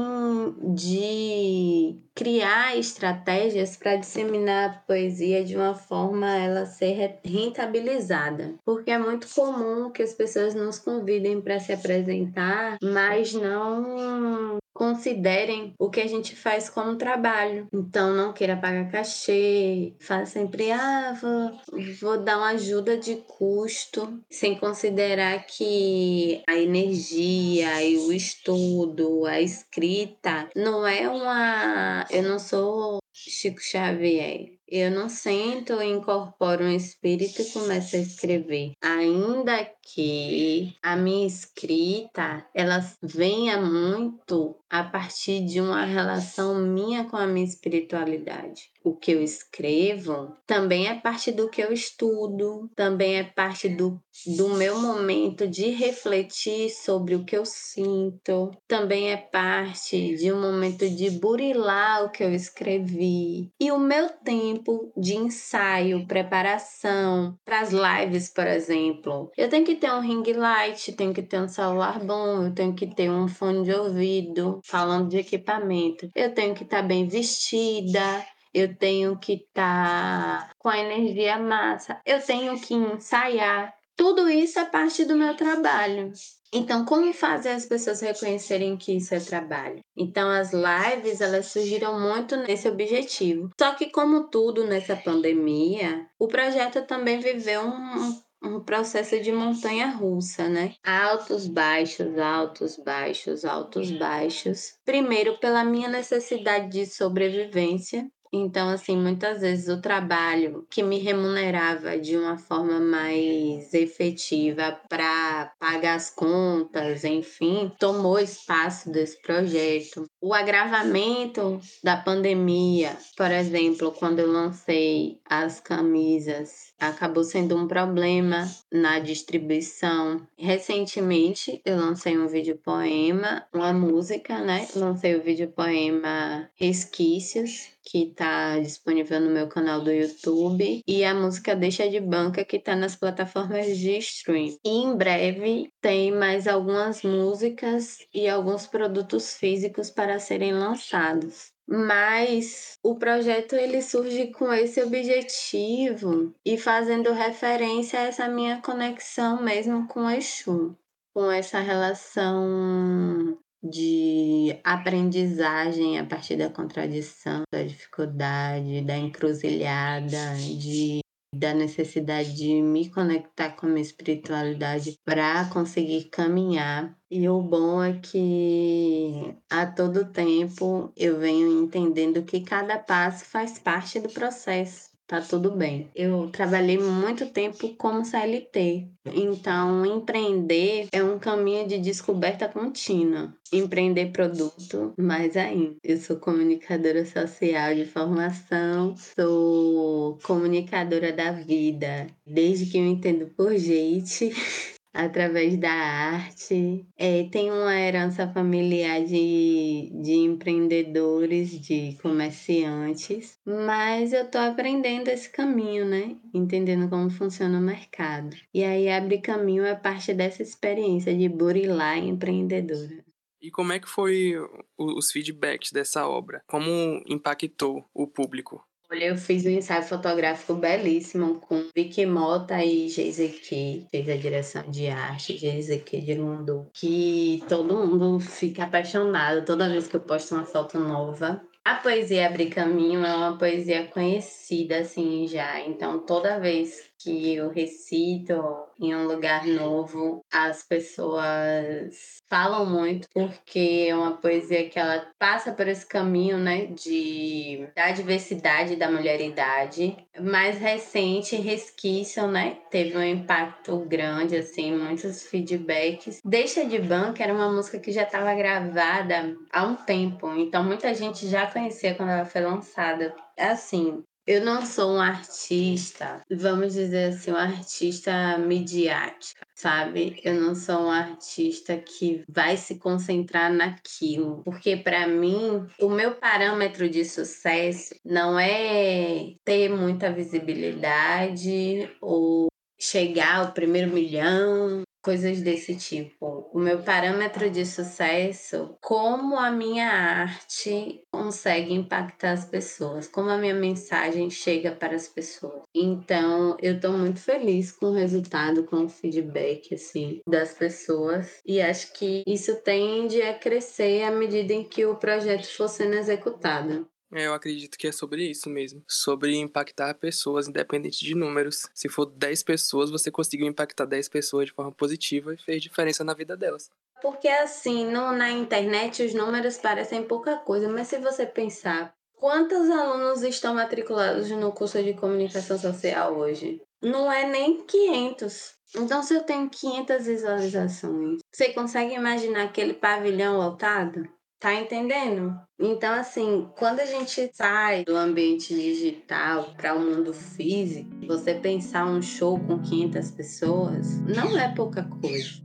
[0.73, 8.55] de criar estratégias para disseminar a poesia de uma forma ela ser rentabilizada.
[8.63, 15.73] Porque é muito comum que as pessoas nos convidem para se apresentar, mas não considerem
[15.79, 17.67] o que a gente faz como trabalho.
[17.73, 24.21] Então, não queira pagar cachê, faz sempre, ah, vou, vou dar uma ajuda de custo,
[24.29, 32.05] sem considerar que a energia e o estudo, a escrita, não é uma.
[32.11, 34.55] Eu não sou Chico Xavier.
[34.77, 38.73] Eu não sento, incorporo um espírito e começo a escrever.
[38.81, 47.15] Ainda que a minha escrita ela venha muito a partir de uma relação minha com
[47.15, 48.71] a minha espiritualidade.
[48.83, 53.99] O que eu escrevo também é parte do que eu estudo, também é parte do,
[54.37, 60.39] do meu momento de refletir sobre o que eu sinto, também é parte de um
[60.39, 63.51] momento de burilar o que eu escrevi.
[63.59, 64.64] E o meu tempo
[64.97, 69.31] de ensaio, preparação para as lives, por exemplo.
[69.37, 72.73] Eu tenho que ter um ring light, tenho que ter um celular bom, eu tenho
[72.73, 76.09] que ter um fone de ouvido, falando de equipamento.
[76.15, 81.37] Eu tenho que estar tá bem vestida, eu tenho que estar tá com a energia
[81.37, 83.73] massa, eu tenho que ensaiar.
[83.97, 86.11] Tudo isso é parte do meu trabalho.
[86.57, 89.81] Então, como fazer as pessoas reconhecerem que isso é trabalho?
[89.93, 93.49] Então, as lives, elas surgiram muito nesse objetivo.
[93.59, 99.87] Só que, como tudo nessa pandemia, o projeto também viveu um, um processo de montanha
[99.87, 100.75] russa, né?
[100.81, 104.77] Altos, baixos, altos, baixos, altos, baixos.
[104.85, 111.97] Primeiro, pela minha necessidade de sobrevivência, então, assim, muitas vezes o trabalho que me remunerava
[111.97, 120.05] de uma forma mais efetiva para pagar as contas, enfim, tomou espaço desse projeto.
[120.21, 128.49] O agravamento da pandemia, por exemplo, quando eu lancei as camisas, acabou sendo um problema
[128.71, 130.27] na distribuição.
[130.37, 134.67] Recentemente, eu lancei um vídeo poema, uma música, né?
[134.75, 141.13] Lancei o vídeo poema Resquícios que está disponível no meu canal do YouTube, e a
[141.13, 144.57] música Deixa de Banca, que está nas plataformas de stream.
[144.65, 151.53] E em breve tem mais algumas músicas e alguns produtos físicos para serem lançados.
[151.67, 159.41] Mas o projeto ele surge com esse objetivo e fazendo referência a essa minha conexão
[159.41, 160.77] mesmo com o Exu,
[161.13, 163.35] com essa relação
[163.69, 170.99] de aprendizagem a partir da contradição, da dificuldade, da encruzilhada, de
[171.37, 176.97] da necessidade de me conectar com a minha espiritualidade para conseguir caminhar.
[177.11, 183.59] E o bom é que a todo tempo eu venho entendendo que cada passo faz
[183.59, 185.89] parte do processo tá tudo bem.
[185.95, 193.33] Eu trabalhei muito tempo como CLT, então empreender é um caminho de descoberta contínua.
[193.53, 195.75] Empreender produto, mais ainda.
[195.83, 203.55] Eu sou comunicadora social de formação, sou comunicadora da vida, desde que eu entendo por
[203.55, 204.31] gente.
[204.95, 206.87] através da arte.
[206.97, 215.29] É, tem uma herança familiar de, de empreendedores, de comerciantes, mas eu tô aprendendo esse
[215.29, 216.15] caminho, né?
[216.33, 218.35] Entendendo como funciona o mercado.
[218.53, 223.03] E aí abre caminho a parte dessa experiência de burilar empreendedora.
[223.41, 224.33] E como é que foi
[224.75, 226.41] os feedbacks dessa obra?
[226.47, 228.65] Como impactou o público?
[228.95, 234.71] Olha, eu fiz um ensaio fotográfico belíssimo com Vicky Mota e Geizeki, fez a direção
[234.71, 240.33] de arte, Geizeki de Lundu, que todo mundo fica apaixonado toda vez que eu posto
[240.33, 241.41] uma foto nova.
[241.65, 245.59] A poesia Abrir Caminho é uma poesia conhecida, assim, já.
[245.59, 248.33] Então, toda vez que eu recito
[248.79, 255.53] em um lugar novo, as pessoas falam muito porque é uma poesia que ela passa
[255.53, 259.95] por esse caminho, né, de da diversidade da mulheridade.
[260.19, 266.21] Mais recente, Resquício, né, teve um impacto grande assim, muitos feedbacks.
[266.23, 270.93] Deixa de Banca era uma música que já estava gravada há um tempo, então muita
[270.93, 273.15] gente já conhecia quando ela foi lançada.
[273.37, 280.19] Assim, eu não sou um artista, vamos dizer assim, um artista midiática, sabe?
[280.23, 286.15] Eu não sou um artista que vai se concentrar naquilo, porque para mim o meu
[286.15, 292.47] parâmetro de sucesso não é ter muita visibilidade ou
[292.79, 296.49] chegar ao primeiro milhão, coisas desse tipo.
[296.51, 303.37] O meu parâmetro de sucesso, como a minha arte consegue impactar as pessoas, como a
[303.37, 305.61] minha mensagem chega para as pessoas.
[305.75, 311.61] Então, eu estou muito feliz com o resultado, com o feedback assim das pessoas e
[311.61, 316.87] acho que isso tende a crescer à medida em que o projeto for sendo executado.
[317.15, 318.83] É, eu acredito que é sobre isso mesmo.
[318.85, 321.65] Sobre impactar pessoas, independente de números.
[321.73, 326.03] Se for 10 pessoas, você conseguiu impactar 10 pessoas de forma positiva e fez diferença
[326.03, 326.69] na vida delas.
[327.01, 332.69] Porque assim, no, na internet os números parecem pouca coisa, mas se você pensar, quantos
[332.69, 336.61] alunos estão matriculados no curso de comunicação social hoje?
[336.81, 338.55] Não é nem 500.
[338.75, 344.05] Então, se eu tenho 500 visualizações, você consegue imaginar aquele pavilhão lotado?
[344.39, 345.39] Tá entendendo?
[345.57, 351.85] Então, assim, quando a gente sai do ambiente digital para o mundo físico, você pensar
[351.85, 355.43] um show com 500 pessoas não é pouca coisa.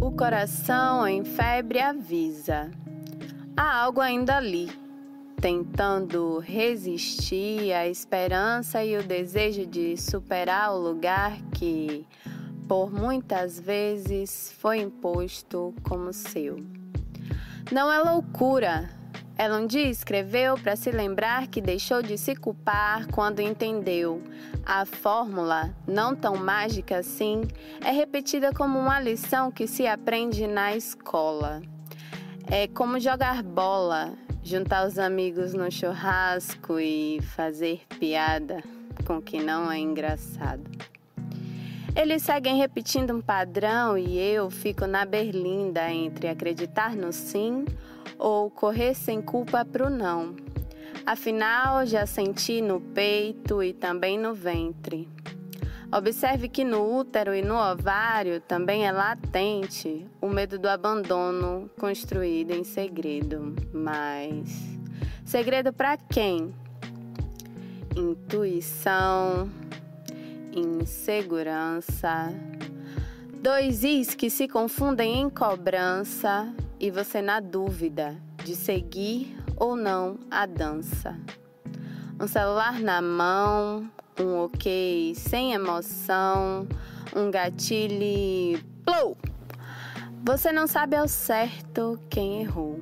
[0.00, 2.70] O coração em febre avisa.
[3.56, 4.81] Há algo ainda ali
[5.42, 12.06] tentando resistir à esperança e o desejo de superar o lugar que,
[12.68, 16.64] por muitas vezes, foi imposto como seu.
[17.72, 18.88] Não é loucura.
[19.36, 24.22] Ela um dia escreveu para se lembrar que deixou de se culpar quando entendeu.
[24.64, 27.42] A fórmula, não tão mágica assim,
[27.84, 31.60] é repetida como uma lição que se aprende na escola.
[32.46, 34.12] É como jogar bola,
[34.42, 38.62] juntar os amigos no churrasco e fazer piada
[39.06, 40.62] com o que não é engraçado.
[41.94, 47.66] Eles seguem repetindo um padrão e eu fico na berlinda entre acreditar no sim
[48.18, 50.34] ou correr sem culpa pro não.
[51.04, 55.08] Afinal, já senti no peito e também no ventre.
[55.94, 62.52] Observe que no útero e no ovário também é latente o medo do abandono construído
[62.52, 63.54] em segredo.
[63.74, 64.58] Mas
[65.22, 66.54] segredo para quem?
[67.94, 69.50] Intuição,
[70.50, 72.32] insegurança,
[73.42, 80.18] dois is que se confundem em cobrança e você na dúvida de seguir ou não
[80.30, 81.20] a dança.
[82.18, 86.66] Um celular na mão, um ok sem emoção,
[87.14, 88.62] um gatilho.
[88.84, 89.16] Plou!
[90.24, 92.80] Você não sabe ao certo quem errou,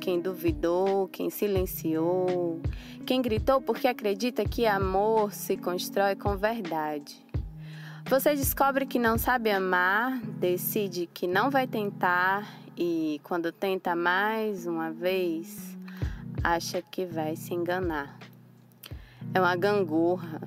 [0.00, 2.60] quem duvidou, quem silenciou,
[3.06, 7.24] quem gritou porque acredita que amor se constrói com verdade.
[8.08, 12.46] Você descobre que não sabe amar, decide que não vai tentar
[12.76, 15.76] e, quando tenta mais uma vez,
[16.44, 18.16] acha que vai se enganar.
[19.34, 20.40] É uma gangorra.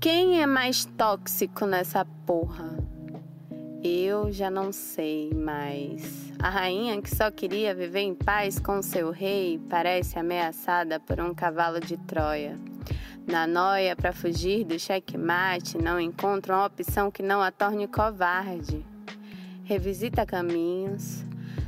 [0.00, 2.76] Quem é mais tóxico nessa porra?
[3.82, 9.10] Eu já não sei, mas a rainha que só queria viver em paz com seu
[9.10, 12.58] rei parece ameaçada por um cavalo de Troia.
[13.26, 18.84] Na noia para fugir do checkmate, não encontra uma opção que não a torne covarde.
[19.64, 21.24] Revisita caminhos,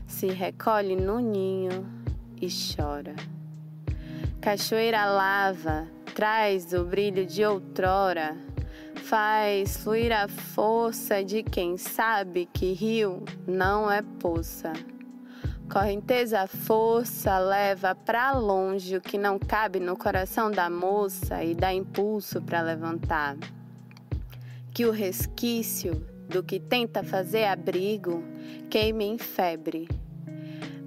[0.07, 1.87] se recolhe no ninho
[2.41, 3.15] e chora.
[4.41, 5.87] Cachoeira lava,
[6.21, 8.37] traz o brilho de outrora
[8.95, 14.71] faz fluir a força de quem sabe que rio não é poça.
[15.73, 21.73] Correnteza força leva para longe o que não cabe no coração da moça e dá
[21.73, 23.39] impulso para levantar.
[24.75, 28.23] Que o resquício do que tenta fazer abrigo
[28.69, 29.89] queime em febre.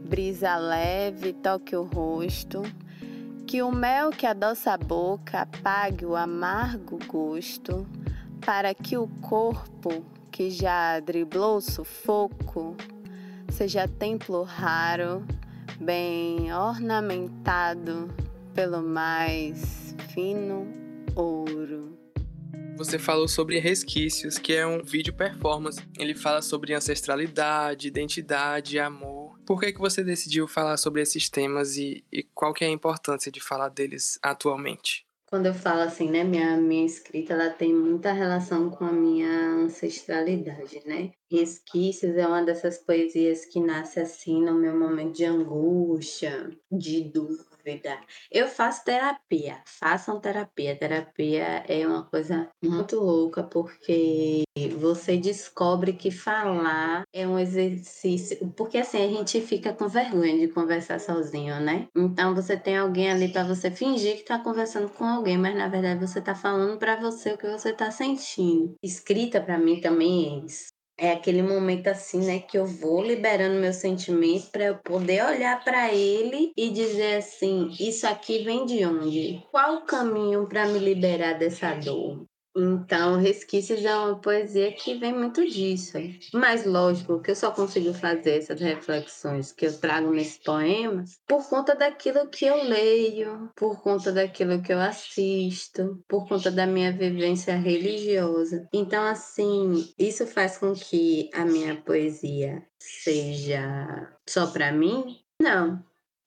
[0.05, 2.61] Brisa leve toque o rosto,
[3.53, 7.87] que o mel que adoça a boca apague o amargo gosto
[8.43, 12.75] para que o corpo que já driblou sufoco
[13.51, 15.23] seja templo raro,
[15.79, 18.11] bem ornamentado
[18.55, 20.67] pelo mais fino
[21.15, 21.95] ouro.
[22.75, 25.79] Você falou sobre Resquícios, que é um vídeo performance.
[25.99, 29.22] Ele fala sobre ancestralidade, identidade, amor.
[29.45, 32.71] Por que, que você decidiu falar sobre esses temas e, e qual que é a
[32.71, 35.05] importância de falar deles atualmente?
[35.33, 39.27] quando eu falo assim, né, minha, minha escrita, ela tem muita relação com a minha
[39.55, 41.09] ancestralidade, né?
[41.27, 47.52] Resquícios é uma dessas poesias que nasce assim no meu momento de angústia, de dúvida,
[47.63, 48.05] verdade.
[48.31, 50.75] Eu faço terapia, façam terapia.
[50.75, 54.43] Terapia é uma coisa muito louca porque
[54.77, 60.47] você descobre que falar é um exercício, porque assim a gente fica com vergonha de
[60.53, 61.87] conversar sozinho, né?
[61.95, 65.67] Então você tem alguém ali para você fingir que tá conversando com alguém, mas na
[65.67, 68.75] verdade você tá falando para você o que você tá sentindo.
[68.83, 73.59] Escrita para mim também é isso é aquele momento assim, né, que eu vou liberando
[73.59, 78.85] meus sentimentos para eu poder olhar para ele e dizer assim: isso aqui vem de
[78.85, 79.43] onde?
[79.51, 82.25] Qual o caminho para me liberar dessa dor?
[82.55, 85.97] Então, Resquícios é uma poesia que vem muito disso.
[86.33, 91.47] Mas, lógico, que eu só consigo fazer essas reflexões que eu trago nesse poema por
[91.49, 96.91] conta daquilo que eu leio, por conta daquilo que eu assisto, por conta da minha
[96.91, 98.67] vivência religiosa.
[98.71, 105.23] Então, assim, isso faz com que a minha poesia seja só para mim?
[105.41, 105.83] Não,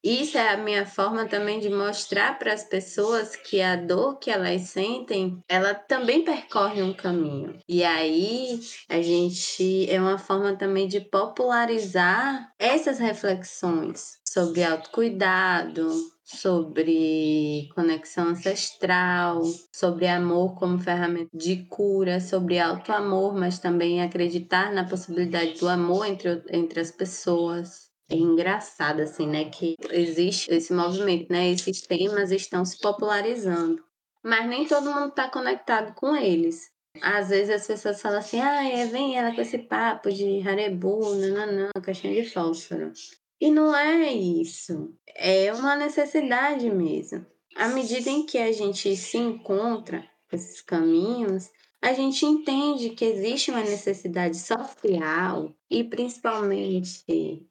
[0.08, 4.30] isso é a minha forma também de mostrar para as pessoas que a dor que
[4.30, 7.58] elas sentem, ela também percorre um caminho.
[7.68, 15.88] E aí a gente é uma forma também de popularizar essas reflexões sobre autocuidado,
[16.26, 19.42] sobre conexão ancestral,
[19.72, 26.04] sobre amor como ferramenta de cura, sobre auto-amor, mas também acreditar na possibilidade do amor
[26.06, 27.85] entre, entre as pessoas.
[28.08, 29.46] É engraçado, assim, né?
[29.46, 31.50] Que existe esse movimento, né?
[31.50, 33.84] Esses temas estão se popularizando.
[34.22, 36.70] Mas nem todo mundo está conectado com eles.
[37.02, 41.14] Às vezes as pessoas falam assim, ah, é, vem ela com esse papo de harebu,
[41.14, 42.92] nananã, caixinha de fósforo.
[43.40, 44.94] E não é isso.
[45.14, 47.26] É uma necessidade mesmo.
[47.54, 51.50] À medida em que a gente se encontra com esses caminhos,
[51.82, 57.04] a gente entende que existe uma necessidade social e principalmente,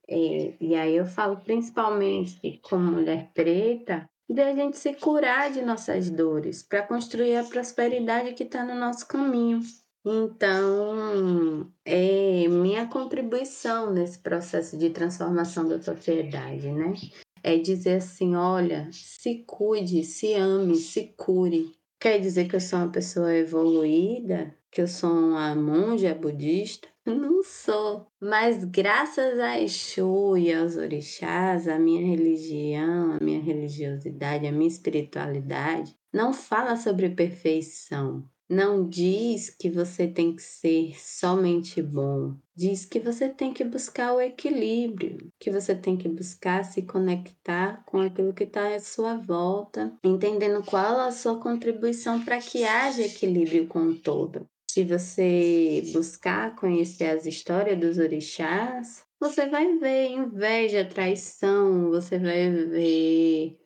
[0.07, 5.61] é, e aí eu falo principalmente como mulher preta, de a gente se curar de
[5.61, 9.61] nossas dores para construir a prosperidade que está no nosso caminho.
[10.03, 16.93] Então, é minha contribuição nesse processo de transformação da sociedade, né?
[17.41, 21.71] É dizer assim: olha, se cuide, se ame, se cure,
[22.05, 24.55] Quer dizer que eu sou uma pessoa evoluída?
[24.69, 26.87] Que eu sou uma monja budista?
[27.03, 28.05] Não sou.
[28.21, 34.67] Mas graças a Exu e aos orixás, a minha religião, a minha religiosidade, a minha
[34.67, 38.29] espiritualidade não fala sobre perfeição.
[38.47, 42.35] Não diz que você tem que ser somente bom.
[42.55, 47.83] Diz que você tem que buscar o equilíbrio, que você tem que buscar se conectar
[47.85, 53.01] com aquilo que está à sua volta, entendendo qual a sua contribuição para que haja
[53.01, 54.47] equilíbrio com o todo.
[54.69, 62.51] Se você buscar conhecer as histórias dos orixás, você vai ver inveja, traição, você vai
[62.51, 63.57] ver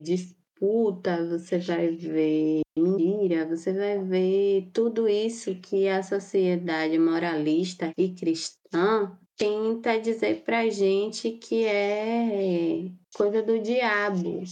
[0.61, 9.17] você vai ver mentira, você vai ver tudo isso que a sociedade moralista e cristã
[9.37, 14.43] tenta dizer pra gente que é coisa do diabo.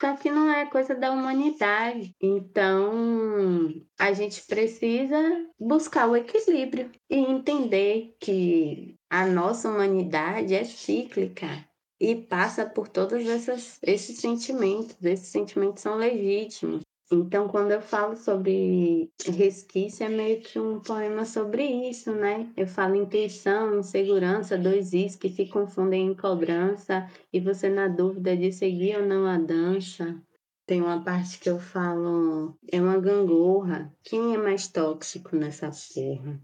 [0.00, 2.14] Só que não é coisa da humanidade.
[2.20, 5.18] Então, a gente precisa
[5.58, 11.65] buscar o equilíbrio e entender que a nossa humanidade é cíclica
[12.00, 14.96] e passa por todos essas, esses sentimentos.
[15.02, 16.82] Esses sentimentos são legítimos.
[17.10, 22.52] Então, quando eu falo sobre resquício, é meio que um poema sobre isso, né?
[22.56, 28.36] Eu falo intuição, insegurança, dois is que se confundem em cobrança, e você na dúvida
[28.36, 30.20] de seguir ou não a dança.
[30.66, 33.94] Tem uma parte que eu falo, é uma gangorra.
[34.02, 36.40] Quem é mais tóxico nessa porra?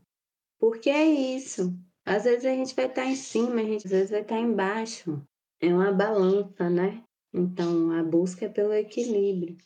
[0.61, 1.76] Porque é isso.
[2.07, 5.20] Às vezes a gente vai estar em cima, a gente às vezes vai estar embaixo.
[5.62, 7.04] É uma balança, né?
[7.32, 9.56] Então a busca é pelo equilíbrio.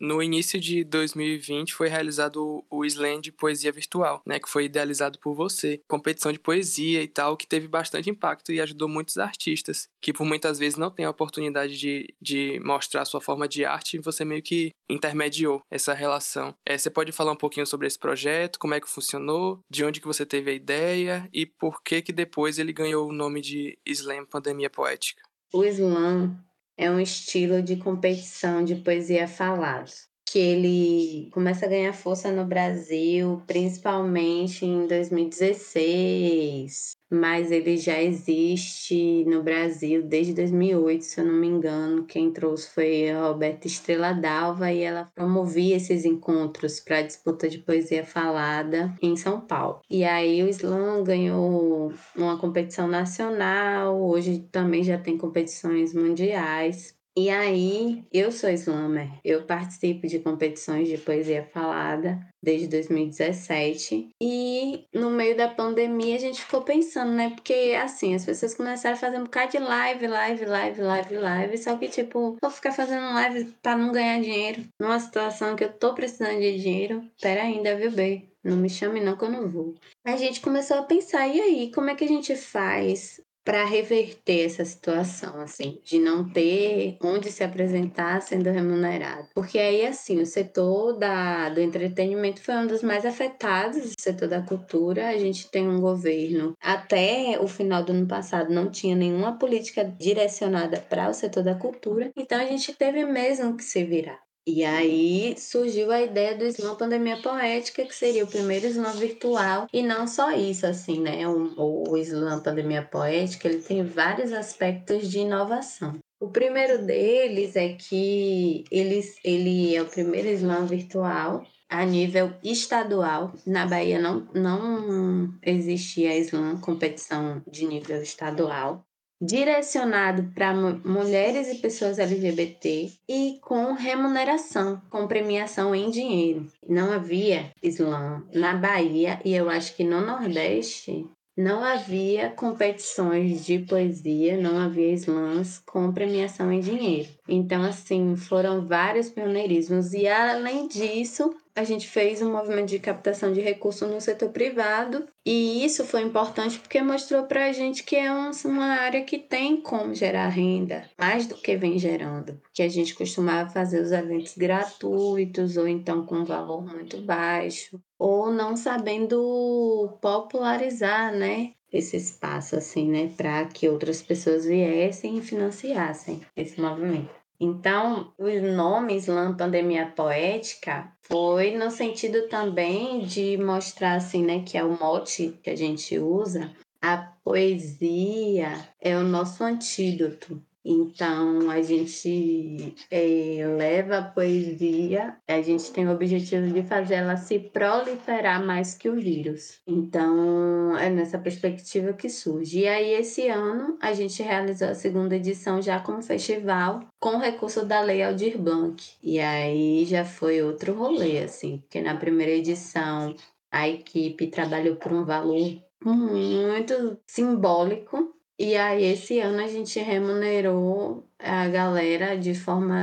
[0.00, 5.18] No início de 2020 foi realizado o Slam de Poesia Virtual, né, que foi idealizado
[5.20, 9.88] por você, competição de poesia e tal, que teve bastante impacto e ajudou muitos artistas,
[10.02, 13.96] que por muitas vezes não têm a oportunidade de, de mostrar sua forma de arte,
[13.96, 16.54] e você meio que intermediou essa relação.
[16.66, 20.00] É, você pode falar um pouquinho sobre esse projeto, como é que funcionou, de onde
[20.00, 23.78] que você teve a ideia e por que que depois ele ganhou o nome de
[23.86, 25.22] Slam Pandemia Poética?
[25.54, 26.36] O Slam
[26.76, 29.88] é um estilo de competição de poesia falada,
[30.26, 39.24] que ele começa a ganhar força no Brasil, principalmente em 2016, mas ele já existe
[39.26, 42.04] no Brasil desde 2008, se eu não me engano.
[42.06, 47.48] Quem trouxe foi a Roberta Estrela Dalva e ela promovia esses encontros para a disputa
[47.48, 49.80] de poesia falada em São Paulo.
[49.88, 56.94] E aí o Slam ganhou uma competição nacional, hoje também já tem competições mundiais.
[57.16, 64.08] E aí, eu sou slammer, eu participo de competições de poesia falada desde 2017.
[64.20, 67.30] E no meio da pandemia a gente ficou pensando, né?
[67.30, 71.58] Porque assim, as pessoas começaram a fazer um bocado de live, live, live, live, live.
[71.58, 74.64] Só que, tipo, vou ficar fazendo live para não ganhar dinheiro.
[74.80, 77.08] Numa situação que eu tô precisando de dinheiro.
[77.20, 78.28] Pera ainda, viu, bem?
[78.42, 79.74] Não me chame não que eu não vou.
[80.04, 84.46] A gente começou a pensar, e aí, como é que a gente faz para reverter
[84.46, 89.28] essa situação, assim, de não ter onde se apresentar sendo remunerado.
[89.34, 94.28] Porque aí, assim, o setor da, do entretenimento foi um dos mais afetados, o setor
[94.28, 95.08] da cultura.
[95.08, 99.84] A gente tem um governo, até o final do ano passado, não tinha nenhuma política
[99.84, 104.23] direcionada para o setor da cultura, então a gente teve mesmo que se virar.
[104.46, 109.66] E aí surgiu a ideia do Slam Pandemia Poética, que seria o primeiro Slam virtual.
[109.72, 111.26] E não só isso, assim, né?
[111.26, 115.98] O, o Slam Pandemia Poética, ele tem vários aspectos de inovação.
[116.20, 123.32] O primeiro deles é que ele, é o primeiro Slam virtual a nível estadual.
[123.46, 128.84] Na Bahia não, não existia Slam, competição de nível estadual
[129.20, 136.46] direcionado para mulheres e pessoas LGBT e com remuneração, com premiação em dinheiro.
[136.68, 141.06] Não havia slam na Bahia e eu acho que no Nordeste
[141.36, 147.08] não havia competições de poesia, não havia slams com premiação em dinheiro.
[147.28, 149.92] Então, assim, foram vários pioneirismos.
[149.92, 155.06] E, além disso, a gente fez um movimento de captação de recursos no setor privado
[155.24, 159.60] e isso foi importante porque mostrou para a gente que é uma área que tem
[159.60, 164.36] como gerar renda, mais do que vem gerando, porque a gente costumava fazer os eventos
[164.36, 171.52] gratuitos ou então com valor muito baixo, ou não sabendo popularizar, né?
[171.72, 177.23] Esse espaço, assim, né, para que outras pessoas viessem e financiassem esse movimento.
[177.40, 184.56] Então, os nomes Slam Pandemia Poética foi no sentido também de mostrar assim, né, que
[184.56, 191.60] é o mote que a gente usa, a poesia é o nosso antídoto então, a
[191.60, 198.42] gente é, leva a poesia, a gente tem o objetivo de fazer ela se proliferar
[198.44, 199.60] mais que o vírus.
[199.66, 202.60] Então, é nessa perspectiva que surge.
[202.60, 207.66] E aí, esse ano, a gente realizou a segunda edição já como festival, com recurso
[207.66, 208.82] da Lei Aldir Blanc.
[209.02, 213.14] E aí já foi outro rolê, assim, porque na primeira edição
[213.52, 221.08] a equipe trabalhou por um valor muito simbólico e aí, esse ano a gente remunerou
[221.18, 222.74] a galera de forma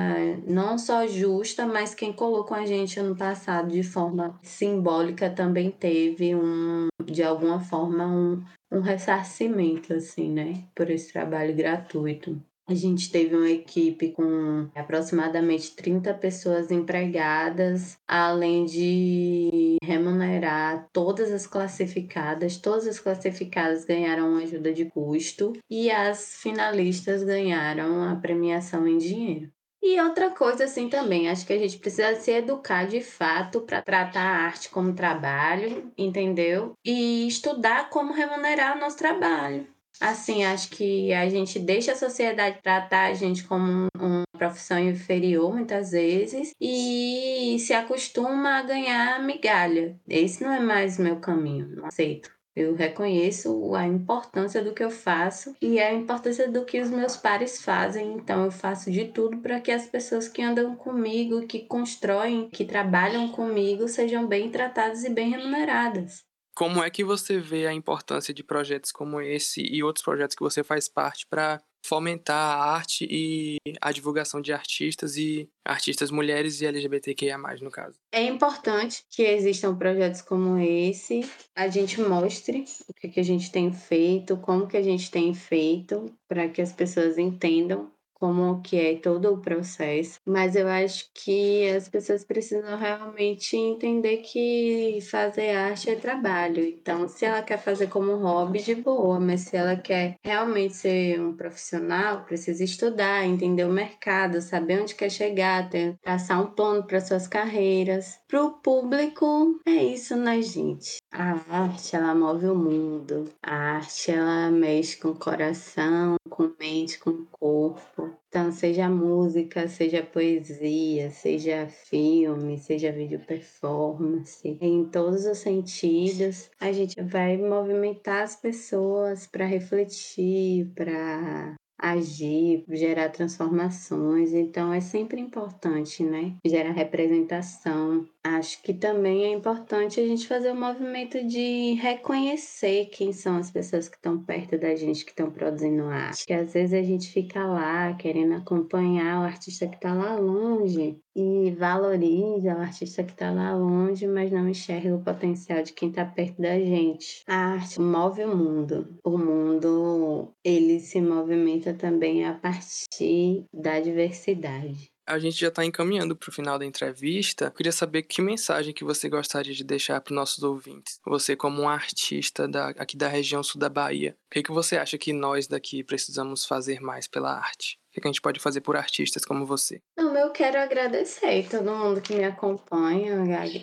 [0.47, 6.33] não só justa, mas quem colocou a gente ano passado de forma simbólica também teve
[6.35, 10.67] um, de alguma forma, um, um ressarcimento, assim, né?
[10.73, 12.41] Por esse trabalho gratuito.
[12.71, 21.45] A gente teve uma equipe com aproximadamente 30 pessoas empregadas, além de remunerar todas as
[21.45, 22.55] classificadas.
[22.55, 29.51] Todas as classificadas ganharam ajuda de custo e as finalistas ganharam a premiação em dinheiro.
[29.83, 33.81] E outra coisa assim também, acho que a gente precisa se educar de fato para
[33.81, 36.71] tratar a arte como trabalho, entendeu?
[36.85, 39.67] E estudar como remunerar o nosso trabalho.
[39.99, 45.53] Assim, acho que a gente deixa a sociedade tratar a gente como uma profissão inferior
[45.53, 49.99] muitas vezes e se acostuma a ganhar migalha.
[50.07, 52.31] Esse não é mais o meu caminho, não aceito.
[52.53, 57.15] Eu reconheço a importância do que eu faço e a importância do que os meus
[57.15, 58.13] pares fazem.
[58.13, 62.65] Então, eu faço de tudo para que as pessoas que andam comigo, que constroem, que
[62.65, 66.25] trabalham comigo, sejam bem tratadas e bem remuneradas.
[66.55, 70.43] Como é que você vê a importância de projetos como esse e outros projetos que
[70.43, 76.61] você faz parte para fomentar a arte e a divulgação de artistas e artistas mulheres
[76.61, 77.97] e LGBTQIA+, no caso.
[78.13, 81.21] É importante que existam projetos como esse,
[81.55, 85.33] a gente mostre o que, que a gente tem feito, como que a gente tem
[85.33, 87.91] feito, para que as pessoas entendam
[88.21, 94.17] como que é todo o processo, mas eu acho que as pessoas precisam realmente entender
[94.17, 96.63] que fazer arte é trabalho.
[96.63, 101.19] Então, se ela quer fazer como hobby, de boa, mas se ela quer realmente ser
[101.19, 106.85] um profissional, precisa estudar, entender o mercado, saber onde quer chegar, ter, traçar um plano
[106.85, 108.19] para suas carreiras.
[108.27, 110.97] Para o público, é isso, né, gente?
[111.11, 113.29] A arte, ela move o mundo.
[113.41, 118.10] A arte, ela mexe com o coração, com mente, com o corpo.
[118.27, 126.71] Então, seja música, seja poesia, seja filme, seja vídeo performance, em todos os sentidos, a
[126.71, 134.33] gente vai movimentar as pessoas para refletir, para agir, gerar transformações.
[134.33, 136.35] Então é sempre importante, né?
[136.45, 138.05] Gerar representação.
[138.23, 143.37] Acho que também é importante a gente fazer o um movimento de reconhecer quem são
[143.37, 146.27] as pessoas que estão perto da gente, que estão produzindo arte.
[146.27, 150.99] Que às vezes a gente fica lá querendo acompanhar o artista que está lá longe
[151.15, 155.89] e valoriza o artista que está lá longe, mas não enxerga o potencial de quem
[155.89, 157.23] está perto da gente.
[157.27, 158.87] A arte move o mundo.
[159.03, 166.15] O mundo ele se movimenta também a partir da diversidade a gente já está encaminhando
[166.15, 167.45] para o final da entrevista.
[167.45, 170.99] Eu queria saber que mensagem que você gostaria de deixar para os nossos ouvintes.
[171.05, 174.77] Você como um artista da, aqui da região sul da Bahia, o que, que você
[174.77, 177.77] acha que nós daqui precisamos fazer mais pela arte?
[177.89, 179.81] O que, que a gente pode fazer por artistas como você?
[179.97, 183.17] Não, eu quero agradecer todo mundo que me acompanha,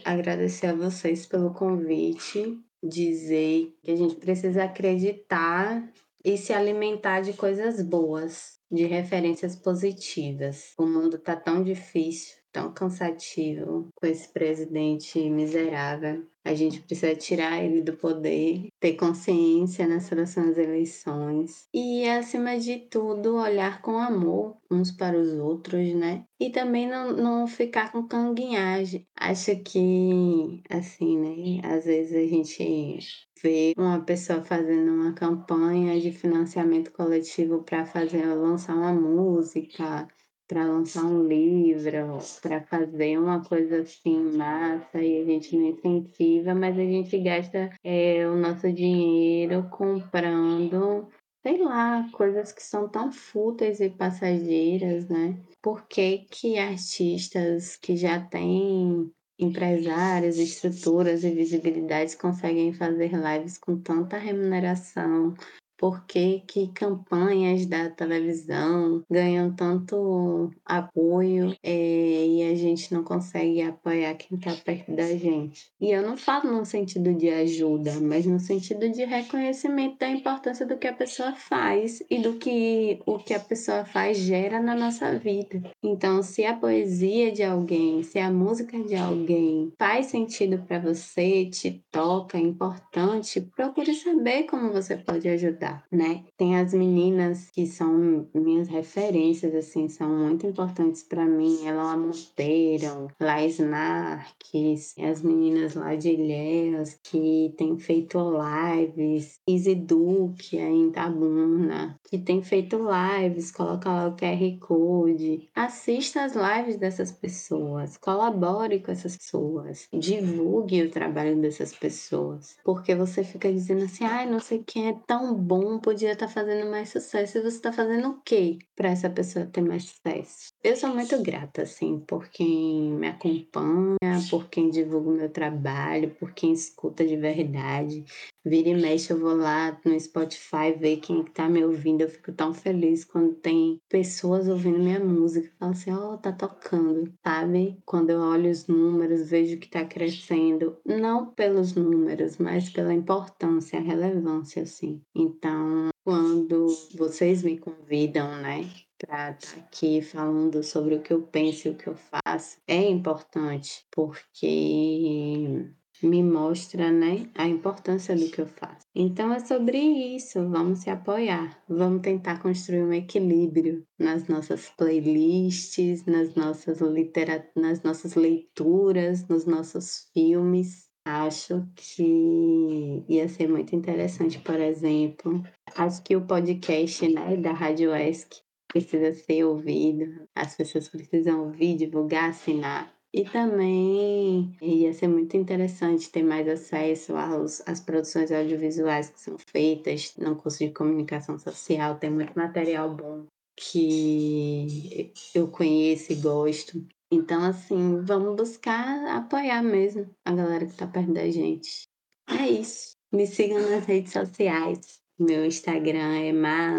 [0.05, 5.83] agradecer a vocês pelo convite, dizer que a gente precisa acreditar
[6.25, 10.73] e se alimentar de coisas boas de referências positivas.
[10.79, 16.27] O mundo está tão difícil, tão cansativo com esse presidente miserável.
[16.45, 22.79] A gente precisa tirar ele do poder, ter consciência nas próximas eleições e, acima de
[22.89, 26.25] tudo, olhar com amor uns para os outros, né?
[26.41, 29.07] E também não, não ficar com canguinhagem.
[29.15, 31.61] Acho que, assim, né?
[31.65, 32.99] Às vezes a gente
[33.43, 40.09] vê uma pessoa fazendo uma campanha de financiamento coletivo para fazer lançar uma música
[40.49, 46.55] para lançar um livro, para fazer uma coisa assim massa e a gente não incentiva,
[46.55, 51.07] mas a gente gasta é, o nosso dinheiro comprando,
[51.43, 55.39] sei lá, coisas que são tão fúteis e passageiras, né?
[55.63, 63.79] Por que, que artistas que já têm empresários, estruturas e visibilidades conseguem fazer lives com
[63.79, 65.35] tanta remuneração,
[65.79, 73.63] por que, que campanhas da televisão ganham tanto apoio é, e a gente não consegue
[73.63, 75.71] apoiar quem está perto da gente.
[75.81, 80.67] E eu não falo no sentido de ajuda, mas no sentido de reconhecimento da importância
[80.67, 84.75] do que a pessoa faz e do que o que a pessoa faz gera na
[84.75, 85.63] nossa vida.
[85.81, 91.47] Então, se a poesia de alguém, se a música de alguém faz sentido para você,
[91.47, 96.25] te toca, é importante, procure saber como você pode ajudar né?
[96.37, 101.67] Tem as meninas que são minhas referências, assim, são muito importantes para mim.
[101.67, 110.59] Ela Monteiro, Lais Narques, as meninas lá de Ilhéus que têm feito lives, Easy Duke
[110.59, 115.49] aí em Tabuna, que tem feito lives, coloca lá o QR Code.
[115.55, 122.95] Assista as lives dessas pessoas, colabore com essas pessoas, divulgue o trabalho dessas pessoas, porque
[122.95, 126.33] você fica dizendo assim, ai, ah, não sei quem é tão bom, podia estar tá
[126.33, 130.53] fazendo mais sucesso, e você está fazendo o quê para essa pessoa ter mais sucesso?
[130.63, 133.97] Eu sou muito grata, assim, por quem me acompanha,
[134.31, 138.05] por quem divulga o meu trabalho, por quem escuta de verdade.
[138.49, 142.01] Vira e mexe, eu vou lá no Spotify ver quem tá me ouvindo.
[142.01, 145.53] Eu fico tão feliz quando tem pessoas ouvindo minha música.
[145.59, 147.79] Falo assim, ó, oh, tá tocando, sabe?
[147.85, 150.79] Quando eu olho os números, vejo que tá crescendo.
[150.87, 155.03] Não pelos números, mas pela importância, a relevância, assim.
[155.15, 158.67] Então, quando vocês me convidam, né?
[158.99, 162.59] para estar tá aqui falando sobre o que eu penso e o que eu faço
[162.67, 165.71] é importante porque
[166.03, 168.87] me mostra, né, a importância do que eu faço.
[168.95, 176.05] Então é sobre isso, vamos se apoiar, vamos tentar construir um equilíbrio nas nossas playlists,
[176.05, 180.89] nas nossas literat nas nossas leituras, nos nossos filmes.
[181.05, 185.43] Acho que ia ser muito interessante, por exemplo.
[185.75, 191.77] Acho que o podcast né, da Rádio ESC precisa ser ouvido, as pessoas precisam ouvir,
[191.77, 192.95] divulgar, assinar.
[193.13, 199.37] E também ia ser muito interessante ter mais acesso aos, às produções audiovisuais que são
[199.39, 201.99] feitas no curso de comunicação social.
[201.99, 203.25] Tem muito material bom
[203.57, 206.87] que eu conheço e gosto.
[207.11, 211.85] Então, assim, vamos buscar apoiar mesmo a galera que está perto da gente.
[212.29, 212.93] É isso.
[213.11, 215.01] Me sigam nas redes sociais.
[215.19, 216.79] Meu Instagram é ma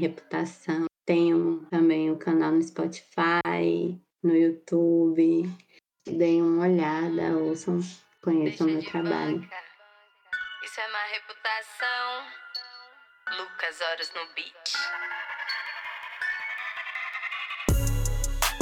[0.00, 0.86] reputação.
[1.04, 5.50] Tenho também o um canal no Spotify, no YouTube.
[6.06, 7.80] Deem uma olhada, ouçam,
[8.22, 9.40] conheçam meu trabalho.
[9.40, 9.56] Banca.
[10.64, 12.42] Isso é má reputação.
[13.38, 14.72] Lucas Horas no beat.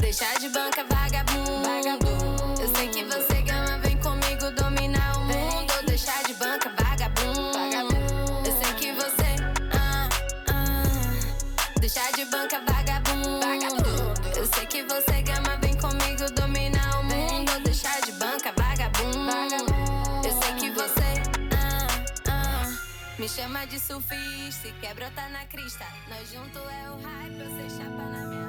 [0.01, 1.63] Deixar de banca vagabundo.
[1.63, 2.63] vagabundo.
[2.63, 5.33] Eu sei que você gama, vem comigo dominar o mundo.
[5.33, 5.87] Vem.
[5.87, 7.53] Deixar de banca vagabundo.
[7.53, 8.49] vagabundo.
[8.49, 9.37] Eu sei que você.
[9.73, 10.09] Ah,
[10.49, 11.81] ah.
[11.81, 13.41] Deixar de banca vagabundo.
[13.41, 14.39] vagabundo.
[14.39, 15.20] Eu sei que você
[23.21, 25.85] Me chama de surfista e quer brotar na crista.
[26.09, 28.41] Nós junto é o hype, você chapa na minha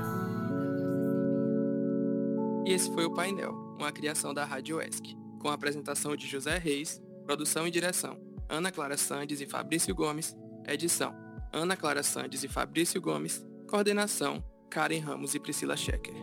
[2.65, 6.57] e esse foi o Painel, uma criação da Rádio ESC, com a apresentação de José
[6.57, 8.17] Reis, produção e direção,
[8.47, 10.33] Ana Clara Sandes e Fabrício Gomes,
[10.65, 11.13] edição,
[11.51, 16.15] Ana Clara Sandes e Fabrício Gomes, coordenação, Karen Ramos e Priscila Schecker.